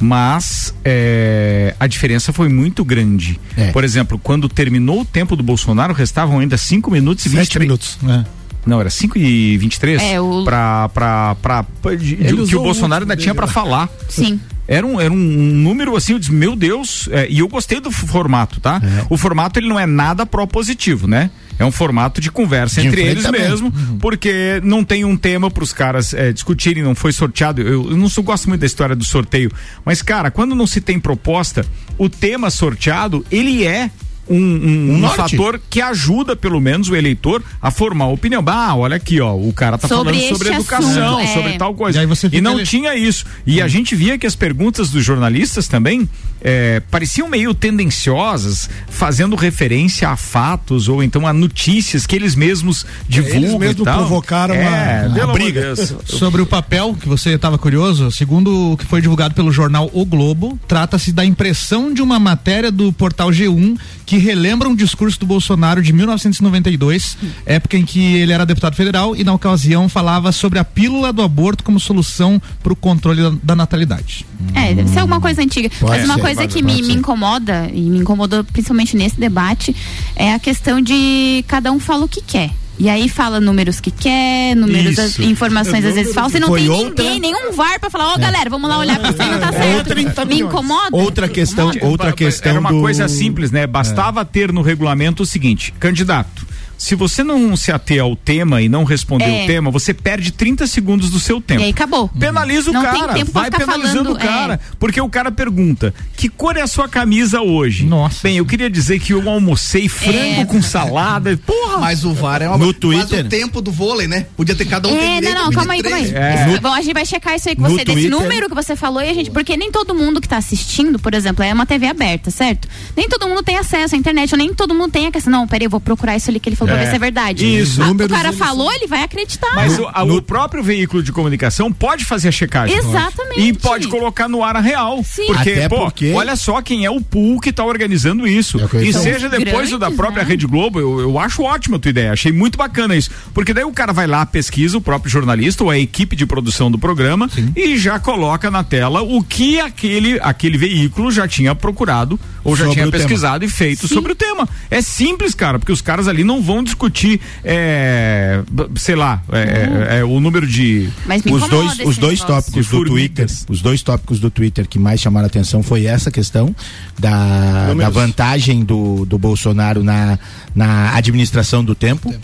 [0.00, 3.38] mas é, a diferença foi muito grande.
[3.56, 3.70] É.
[3.72, 7.98] Por exemplo, quando terminou o tempo do Bolsonaro, restavam ainda 5 minutos e 23 minutos.
[8.02, 8.24] né?
[8.66, 13.04] Não, era 5 e 23 É, o- pra, pra, pra, pra- de- que o Bolsonaro
[13.04, 13.52] ainda tinha dele pra lá.
[13.52, 13.88] falar.
[14.08, 14.38] Sim.
[14.66, 17.90] Era um, era um número assim, eu disse, meu Deus, é, e eu gostei do
[17.90, 18.78] formato, tá?
[18.84, 19.06] É.
[19.08, 21.30] O formato ele não é nada propositivo, né?
[21.58, 25.64] É um formato de conversa De entre eles mesmo, porque não tem um tema para
[25.64, 27.60] os caras é, discutirem, não foi sorteado.
[27.60, 29.50] Eu, eu não sou, gosto muito da história do sorteio,
[29.84, 33.90] mas cara, quando não se tem proposta, o tema sorteado ele é
[34.30, 38.42] um, um- Um um fator que ajuda pelo menos o eleitor a formar a opinião.
[38.46, 41.34] Ah, olha aqui, ó, o cara tá Sobre falando sobre educação, assunto, é.
[41.34, 42.02] sobre tal coisa.
[42.02, 43.24] E E não ali- tinha isso.
[43.46, 46.08] E a gente via que as perguntas dos jornalistas também
[46.40, 47.52] é, pareciam meio
[47.98, 53.38] tendenciosas, fazendo referência a fatos ou então a notícias que eles mesmos divulgam.
[53.40, 53.98] Eles mesmos e tal.
[53.98, 55.74] provocaram é, uma- uma briga.
[56.04, 60.04] Sobre o papel que você estava curioso, segundo o que foi divulgado pelo jornal O
[60.04, 63.76] Globo, trata-se da impressão de uma matéria do portal G1
[64.08, 69.14] que relembra um discurso do Bolsonaro de 1992, época em que ele era deputado federal
[69.14, 73.32] e na ocasião falava sobre a pílula do aborto como solução para o controle da,
[73.42, 74.24] da natalidade.
[74.54, 75.68] É, deve ser alguma coisa antiga.
[75.78, 78.96] Pode Mas uma ser, coisa pode- que pode me, me incomoda, e me incomodou principalmente
[78.96, 79.76] nesse debate,
[80.16, 82.50] é a questão de cada um fala o que quer.
[82.78, 86.68] E aí fala números que quer, números, as- informações às vezes falsas, e não tem
[86.68, 89.40] outra- ninguém, nenhum VAR pra falar, ó galera, vamos lá olhar pra isso aí, não
[89.40, 90.26] tá certo.
[90.26, 90.96] Me incomoda.
[90.96, 93.66] Outra questão, outra questão Era uma do- coisa simples, né?
[93.66, 96.46] Bastava ter no regulamento o seguinte: candidato.
[96.78, 99.42] Se você não se ater ao tema e não responder É.
[99.42, 101.60] o tema, você perde 30 segundos do seu tempo.
[101.60, 102.08] E aí acabou.
[102.08, 104.54] Penaliza o Não tem cara, vai ficar penalizando falando, o cara.
[104.54, 104.58] é.
[104.78, 107.84] Porque o cara pergunta: que cor é a sua camisa hoje?
[107.84, 108.20] Nossa.
[108.22, 110.44] Bem, eu queria dizer que eu almocei frango É.
[110.44, 111.36] com salada.
[111.44, 111.78] Porra!
[111.78, 113.26] Mas o VAR é uma No Twitter.
[113.26, 114.26] o tempo do vôlei, né?
[114.36, 116.04] Podia ter cada um É, direito não, a não, calma aí, calma aí.
[116.04, 116.24] 23.
[116.48, 116.52] É.
[116.52, 118.54] Isso, Bom, a gente vai checar isso aí com No você, desse Twitter- número que
[118.54, 121.52] você falou e a gente, porque nem todo mundo que tá assistindo, por exemplo, é
[121.52, 122.68] uma TV aberta, certo?
[122.96, 125.46] Nem todo mundo tem acesso à internet, ou nem todo mundo tem a questão, não,
[125.48, 127.58] peraí, eu vou procurar isso ali que ele falou pra ver se é verdade.
[127.60, 127.82] Isso.
[127.82, 129.54] Ah, o cara eles falou, ele vai acreditar.
[129.54, 132.76] Mas o, a- o próprio veículo de comunicação pode fazer a checagem.
[132.76, 133.40] Exatamente.
[133.40, 135.02] E pode colocar no ar a real.
[135.04, 135.26] Sim.
[135.26, 138.58] Porque, Até pô, porque- olha só quem é o pool que tá organizando isso.
[138.74, 140.28] É e seja depois o da grandes, própria né?
[140.28, 142.12] Rede Globo, eu, eu acho ótima a tua ideia.
[142.12, 143.10] Achei muito bacana isso.
[143.34, 146.70] Porque daí o cara vai lá, pesquisa, o próprio jornalista ou a equipe de produção
[146.70, 152.18] do programa e já coloca na tela o que aquele, aquele veículo já tinha procurado
[152.44, 153.02] ou já Sobre tinha o tema.
[153.04, 154.48] pesquisado e feito sobre o tema.
[154.70, 158.42] É simples, cara, porque os caras ali não vão discutir, é,
[158.76, 160.88] sei lá, é, é, é, o número de.
[161.30, 162.26] Os dois, os dois negócio.
[162.26, 166.10] tópicos do Twitter, os dois tópicos do Twitter que mais chamaram a atenção foi essa
[166.10, 166.54] questão
[166.98, 170.18] da, da vantagem do, do Bolsonaro na,
[170.54, 172.14] na administração do tempo.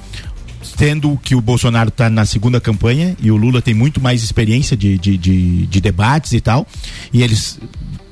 [0.76, 4.76] Sendo que o Bolsonaro está na segunda campanha e o Lula tem muito mais experiência
[4.76, 6.66] de, de, de, de debates e tal.
[7.12, 7.60] E eles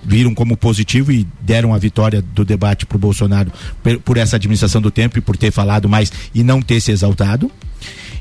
[0.05, 4.37] viram como positivo e deram a vitória do debate para o Bolsonaro per- por essa
[4.37, 7.51] administração do tempo e por ter falado mais e não ter se exaltado.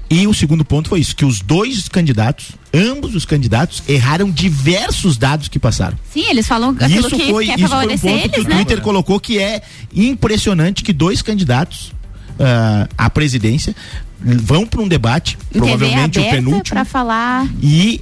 [0.09, 5.15] E o segundo ponto foi isso, que os dois candidatos, ambos os candidatos, erraram diversos
[5.17, 5.97] dados que passaram.
[6.13, 8.45] Sim, eles falam aquilo Isso que foi, quer isso foi um favorecer ponto que eles,
[8.45, 8.55] o né?
[8.55, 9.61] Twitter colocou que é
[9.95, 11.93] impressionante que dois candidatos
[12.37, 13.73] ah, à presidência
[14.19, 17.47] vão para um debate, Em provavelmente o penúltimo, pra falar.
[17.63, 18.01] e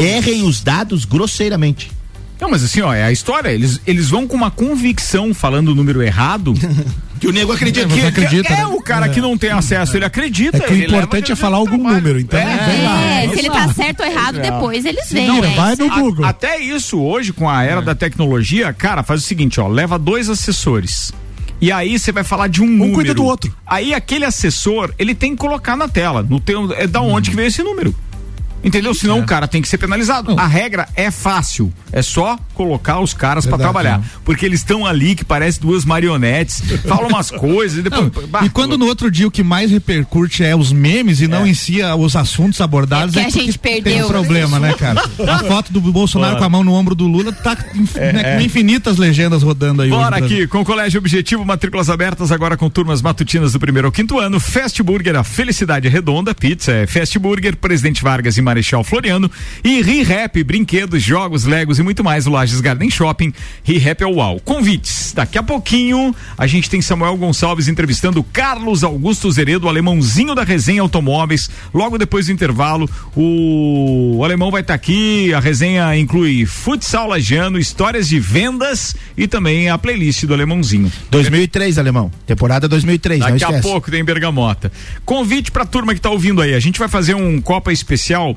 [0.00, 1.90] errem os dados grosseiramente.
[2.40, 3.50] Não, mas assim, ó, é a história.
[3.50, 6.54] Eles, eles vão com uma convicção falando o número errado.
[7.20, 8.66] Que o nego acredita que, que- que acredita, é né?
[8.66, 10.56] o cara que não tem acesso, ele acredita.
[10.56, 13.02] É que o importante é falar algum número, então É, vem lá.
[13.04, 15.52] É, se ele tá certo ou errado, depois eles veem, Não, né?
[15.54, 16.24] vai no A- Google.
[16.24, 20.30] até isso hoje, com a era da tecnologia, cara, faz o seguinte, ó, leva dois
[20.30, 21.12] assessores.
[21.60, 22.94] E aí você vai falar de um, número.
[22.94, 23.54] cuida do outro.
[23.66, 27.36] Aí aquele assessor, ele tem que colocar na tela, no teu, é da onde que
[27.36, 27.94] veio esse número.
[28.62, 28.92] Entendeu?
[28.94, 30.34] Senão o cara tem que ser penalizado.
[30.38, 31.72] A regra é fácil.
[31.92, 33.98] É só colocar os caras pra Verdade, trabalhar.
[33.98, 34.04] né?
[34.24, 38.10] Porque eles estão ali que parece duas marionetes, falam umas coisas e depois.
[38.28, 41.46] Bah, E quando no outro dia o que mais repercute é os memes e não
[41.46, 44.04] em si os assuntos abordados, É é, porque a gente tem perdeu.
[44.06, 45.02] um problema, né, cara?
[45.26, 48.42] A foto do Bolsonaro com a mão no ombro do Lula tá inf- né, com
[48.42, 49.90] infinitas legendas rodando aí.
[49.90, 53.92] Bora aqui, com o Colégio Objetivo, matrículas abertas agora com turmas matutinas do primeiro ao
[53.92, 54.38] quinto ano.
[54.38, 59.30] Fast Burger, a felicidade é redonda, pizza é Fast Burger, Presidente Vargas e Marechal Floriano.
[59.62, 63.32] E ReHap, brinquedos, jogos, legos e muito mais no Lages Garden Shopping
[63.66, 64.40] e Happy Wow.
[64.40, 65.12] Convites.
[65.14, 70.82] Daqui a pouquinho a gente tem Samuel Gonçalves entrevistando Carlos Augusto Zeredo, alemãozinho da resenha
[70.82, 71.48] Automóveis.
[71.72, 75.32] Logo depois do intervalo, o, o alemão vai estar aqui.
[75.32, 80.90] A resenha inclui futsal lagiano, histórias de vendas e também a playlist do alemãozinho.
[81.10, 82.10] 2003, alemão.
[82.26, 84.72] Temporada 2003, não Daqui a pouco tem Bergamota.
[85.04, 86.54] Convite pra turma que tá ouvindo aí.
[86.54, 88.36] A gente vai fazer um Copa especial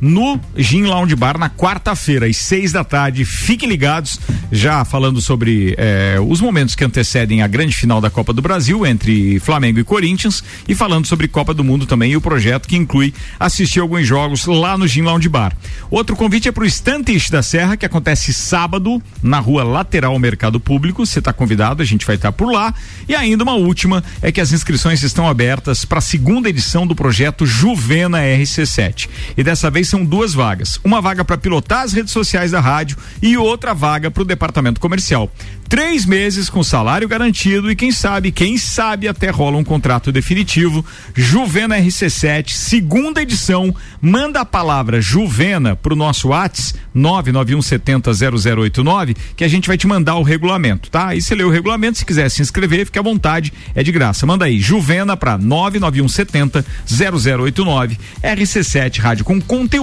[0.00, 3.24] no Gin Lounge Bar na quarta-feira, às seis da tarde.
[3.24, 4.18] Fiquem ligados,
[4.50, 8.86] já falando sobre eh, os momentos que antecedem a grande final da Copa do Brasil
[8.86, 12.76] entre Flamengo e Corinthians e falando sobre Copa do Mundo também e o projeto que
[12.76, 15.56] inclui assistir alguns jogos lá no Gin Lounge Bar.
[15.90, 20.60] Outro convite é pro Estante da Serra, que acontece sábado na rua lateral ao Mercado
[20.60, 21.04] Público.
[21.04, 22.72] Você está convidado, a gente vai estar por lá.
[23.08, 26.94] E ainda uma última é que as inscrições estão abertas para a segunda edição do
[26.94, 29.08] projeto Juvena RC7.
[29.36, 30.78] E dessa vez são duas vagas.
[30.84, 34.80] Uma vaga para pilotar as redes sociais da rádio e outra vaga para o departamento
[34.80, 35.30] comercial.
[35.68, 40.84] Três meses com salário garantido e quem sabe, quem sabe até rola um contrato definitivo.
[41.14, 43.72] Juvena RC7, segunda edição.
[44.00, 50.24] Manda a palavra Juvena pro nosso WhatsApp 991700089 que a gente vai te mandar o
[50.24, 51.06] regulamento, tá?
[51.08, 54.26] Aí você lê o regulamento, se quiser se inscrever, fique à vontade, é de graça.
[54.26, 57.96] Manda aí Juvena para 991700089.
[58.22, 59.79] RC7 Rádio com conteúdo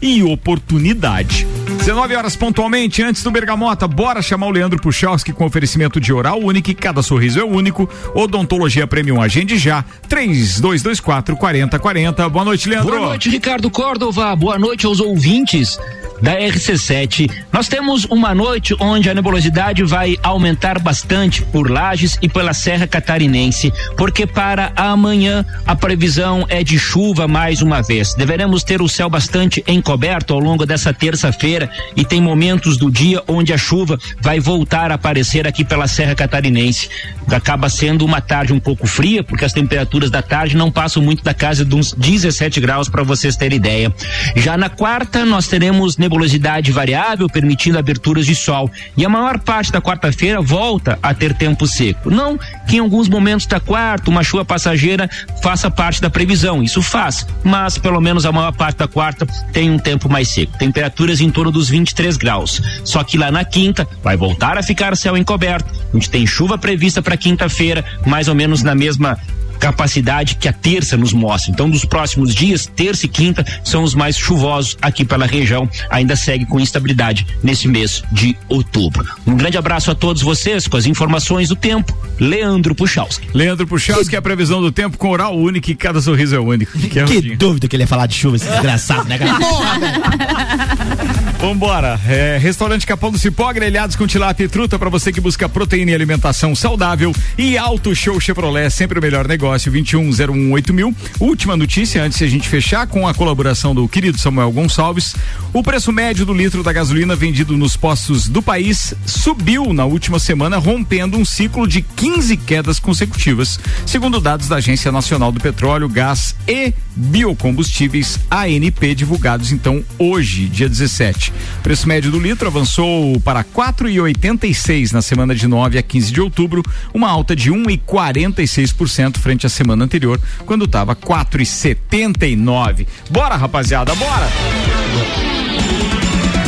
[0.00, 1.46] e oportunidade.
[1.78, 6.40] 19 horas pontualmente, antes do Bergamota, bora chamar o Leandro Puchalski com oferecimento de oral
[6.40, 7.88] único, cada sorriso é único.
[8.14, 9.84] Odontologia Premium, agende já.
[10.08, 12.28] 3224 4040.
[12.28, 12.96] Boa noite, Leandro.
[12.96, 14.34] Boa noite, Ricardo Córdova.
[14.34, 15.78] Boa noite aos ouvintes
[16.22, 17.30] da RC7.
[17.52, 22.86] Nós temos uma noite onde a nebulosidade vai aumentar bastante por Lages e pela Serra
[22.86, 28.14] Catarinense, porque para amanhã a previsão é de chuva mais uma vez.
[28.14, 29.33] Deveremos ter o céu bastante
[29.66, 34.90] encoberto ao longo dessa terça-feira e tem momentos do dia onde a chuva vai voltar
[34.90, 36.88] a aparecer aqui pela Serra Catarinense.
[37.28, 41.24] Acaba sendo uma tarde um pouco fria, porque as temperaturas da tarde não passam muito
[41.24, 43.94] da casa de uns 17 graus para vocês terem ideia.
[44.36, 48.70] Já na quarta nós teremos nebulosidade variável, permitindo aberturas de sol.
[48.96, 52.10] E a maior parte da quarta-feira volta a ter tempo seco.
[52.10, 55.08] Não que em alguns momentos da quarta uma chuva passageira
[55.42, 59.70] faça parte da previsão, isso faz, mas pelo menos a maior parte da quarta tem
[59.70, 60.56] um tempo mais seco.
[60.58, 62.60] Temperaturas em torno dos 23 graus.
[62.84, 65.72] Só que lá na quinta vai voltar a ficar céu encoberto.
[65.92, 69.18] A gente tem chuva prevista para quinta-feira, mais ou menos na mesma
[69.58, 71.50] capacidade que a terça nos mostra.
[71.50, 75.68] Então, dos próximos dias, terça e quinta, são os mais chuvosos aqui pela região.
[75.90, 79.06] Ainda segue com instabilidade nesse mês de outubro.
[79.26, 81.96] Um grande abraço a todos vocês com as informações do tempo.
[82.18, 83.28] Leandro Puchalski.
[83.34, 86.72] Leandro Puchalski, a previsão do tempo com oral único e cada sorriso é único.
[86.94, 89.38] Que, é Que dúvida que ele ia falar de chuva, esse desgraçado, né, cara?
[91.40, 92.00] Vambora.
[92.08, 95.90] É, restaurante Capão do Cipó, grelhados com tilápia e truta para você que busca proteína
[95.90, 97.12] e alimentação saudável.
[97.36, 100.72] E Auto Show Chevrolet, sempre o melhor negócio, 21018000.
[100.72, 100.94] mil.
[101.20, 105.14] Última notícia, antes de a gente fechar, com a colaboração do querido Samuel Gonçalves.
[105.52, 110.18] O preço médio do litro da gasolina vendido nos postos do país subiu na última
[110.18, 115.88] semana, rompendo um ciclo de 15 quedas consecutivas, segundo dados da Agência Nacional do Petróleo,
[115.88, 121.32] Gás e Biocombustíveis, ANP, divulgados então hoje, dia 17.
[121.62, 126.62] Preço médio do litro avançou para 4,86 na semana de 9 a 15 de outubro,
[126.92, 132.86] uma alta de 1,46% frente à semana anterior, quando estava 4,79.
[133.10, 134.28] Bora, rapaziada, bora!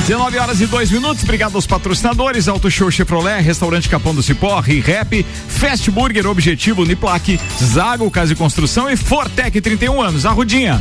[0.07, 1.25] 19 horas e 2 minutos.
[1.25, 7.41] Obrigado aos patrocinadores: Auto Show Chevrolet, Restaurante Capão do Cipó, Rap, Fast Burger, Objetivo, Uniplaque,
[7.61, 10.25] Zago Casa e Construção e Fortec 31 anos.
[10.25, 10.81] A Rudinha.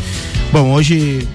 [0.51, 1.27] Bom, hoje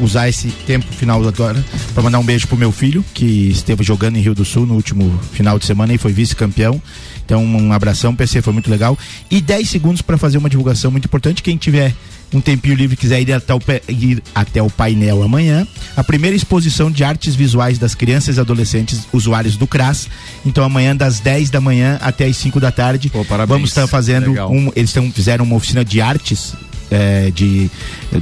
[0.00, 4.16] usar esse tempo final agora para mandar um beijo pro meu filho que esteve jogando
[4.16, 6.80] em Rio do Sul no último final de semana e foi vice-campeão.
[7.24, 8.98] Então um abração, PC, foi muito legal.
[9.30, 11.42] E 10 segundos para fazer uma divulgação muito importante.
[11.42, 11.94] Quem tiver
[12.32, 15.66] um tempinho livre e quiser ir até, o, ir até o painel amanhã,
[15.96, 20.08] a primeira exposição de artes visuais das crianças e adolescentes usuários do CRAS.
[20.44, 23.10] Então amanhã das 10 da manhã até as 5 da tarde,
[23.46, 24.50] vamos estar fazendo Legal.
[24.50, 26.54] um, eles tão, fizeram uma oficina de artes
[26.90, 27.70] é, de,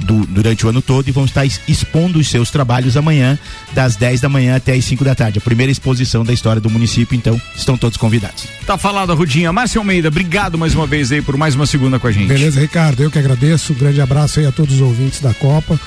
[0.06, 3.38] du- durante o ano todo e vão estar es- expondo os seus trabalhos amanhã,
[3.72, 5.38] das 10 da manhã até as 5 da tarde.
[5.38, 8.46] A primeira exposição da história do município, então estão todos convidados.
[8.66, 9.52] Tá falado, a Rudinha.
[9.52, 12.28] Márcio Almeida, obrigado mais uma vez aí por mais uma segunda com a gente.
[12.28, 13.72] Beleza, Ricardo, eu que agradeço.
[13.72, 15.78] Um grande abraço aí a todos os ouvintes da Copa,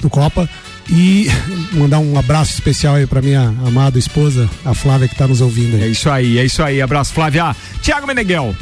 [0.00, 0.48] do Copa.
[0.90, 1.26] E
[1.72, 5.76] mandar um abraço especial aí pra minha amada esposa, a Flávia, que tá nos ouvindo
[5.76, 5.82] aí.
[5.82, 6.80] É isso aí, é isso aí.
[6.80, 7.54] Abraço, Flávia.
[7.82, 8.56] Tiago Meneghel.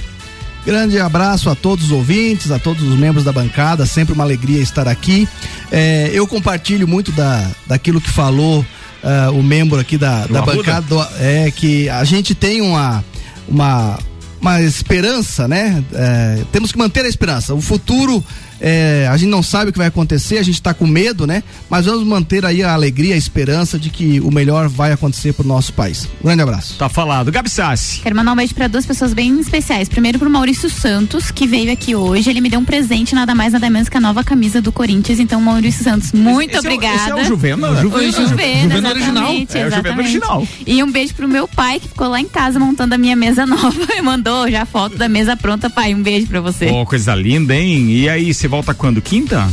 [0.67, 4.61] Grande abraço a todos os ouvintes, a todos os membros da bancada, sempre uma alegria
[4.61, 5.29] estar aqui.
[5.71, 8.67] É, eu compartilho muito da, daquilo que falou
[9.05, 13.05] ah, o membro aqui da, da bancada do- é que a gente tem uma
[13.49, 13.97] uma
[14.41, 15.83] uma esperança, né?
[15.95, 17.55] É, temos que manter a esperança.
[17.55, 18.23] O futuro
[18.61, 21.43] é, a gente não sabe o que vai acontecer, a gente está com medo, né?
[21.69, 25.47] Mas vamos manter aí a alegria, a esperança de que o melhor vai acontecer pro
[25.47, 26.09] nosso país.
[26.23, 26.75] Um grande abraço.
[26.79, 27.31] Tá falado.
[27.33, 28.01] Gabi Sassi.
[28.01, 29.89] Quero mandar um beijo pra duas pessoas bem especiais.
[29.89, 32.31] Primeiro pro Maurício Santos, que veio aqui hoje.
[32.31, 35.19] Ele me deu um presente, nada mais, nada menos que a nova camisa do Corinthians.
[35.21, 36.97] Então, Maurício Santos, muito Esse é o- obrigada.
[36.97, 37.71] esse é o Juvena?
[37.71, 38.13] O Juvena.
[38.13, 39.23] Juvena, Juvena original.
[39.25, 40.01] exatamente, É o Juvena exatamente.
[40.19, 40.49] original.
[40.67, 43.45] E um beijo pro meu pai, que ficou lá em casa montando a minha mesa
[43.47, 45.69] nova e mandou já a foto da mesa pronta.
[45.71, 46.67] Pai, um beijo pra você.
[46.67, 47.91] Pô, coisa linda, hein?
[47.91, 49.01] E aí, você volta quando?
[49.01, 49.49] Quinta?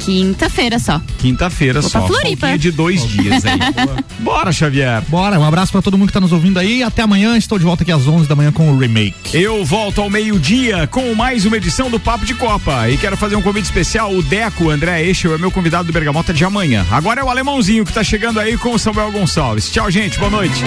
[0.00, 1.00] Quinta-feira só.
[1.18, 2.00] Quinta-feira Vou só.
[2.00, 2.58] pra Floripa.
[2.58, 3.58] De dois dias aí.
[4.20, 5.02] Bora, Xavier.
[5.08, 6.82] Bora, um abraço pra todo mundo que tá nos ouvindo aí.
[6.82, 9.14] Até amanhã, estou de volta aqui às 11 da manhã com o remake.
[9.34, 12.88] Eu volto ao meio-dia com mais uma edição do Papo de Copa.
[12.90, 14.12] E quero fazer um convite especial.
[14.14, 16.84] O Deco, André Eixel, é meu convidado do Bergamota de amanhã.
[16.90, 19.70] Agora é o alemãozinho que tá chegando aí com o Samuel Gonçalves.
[19.70, 20.18] Tchau, gente.
[20.18, 20.62] Boa noite.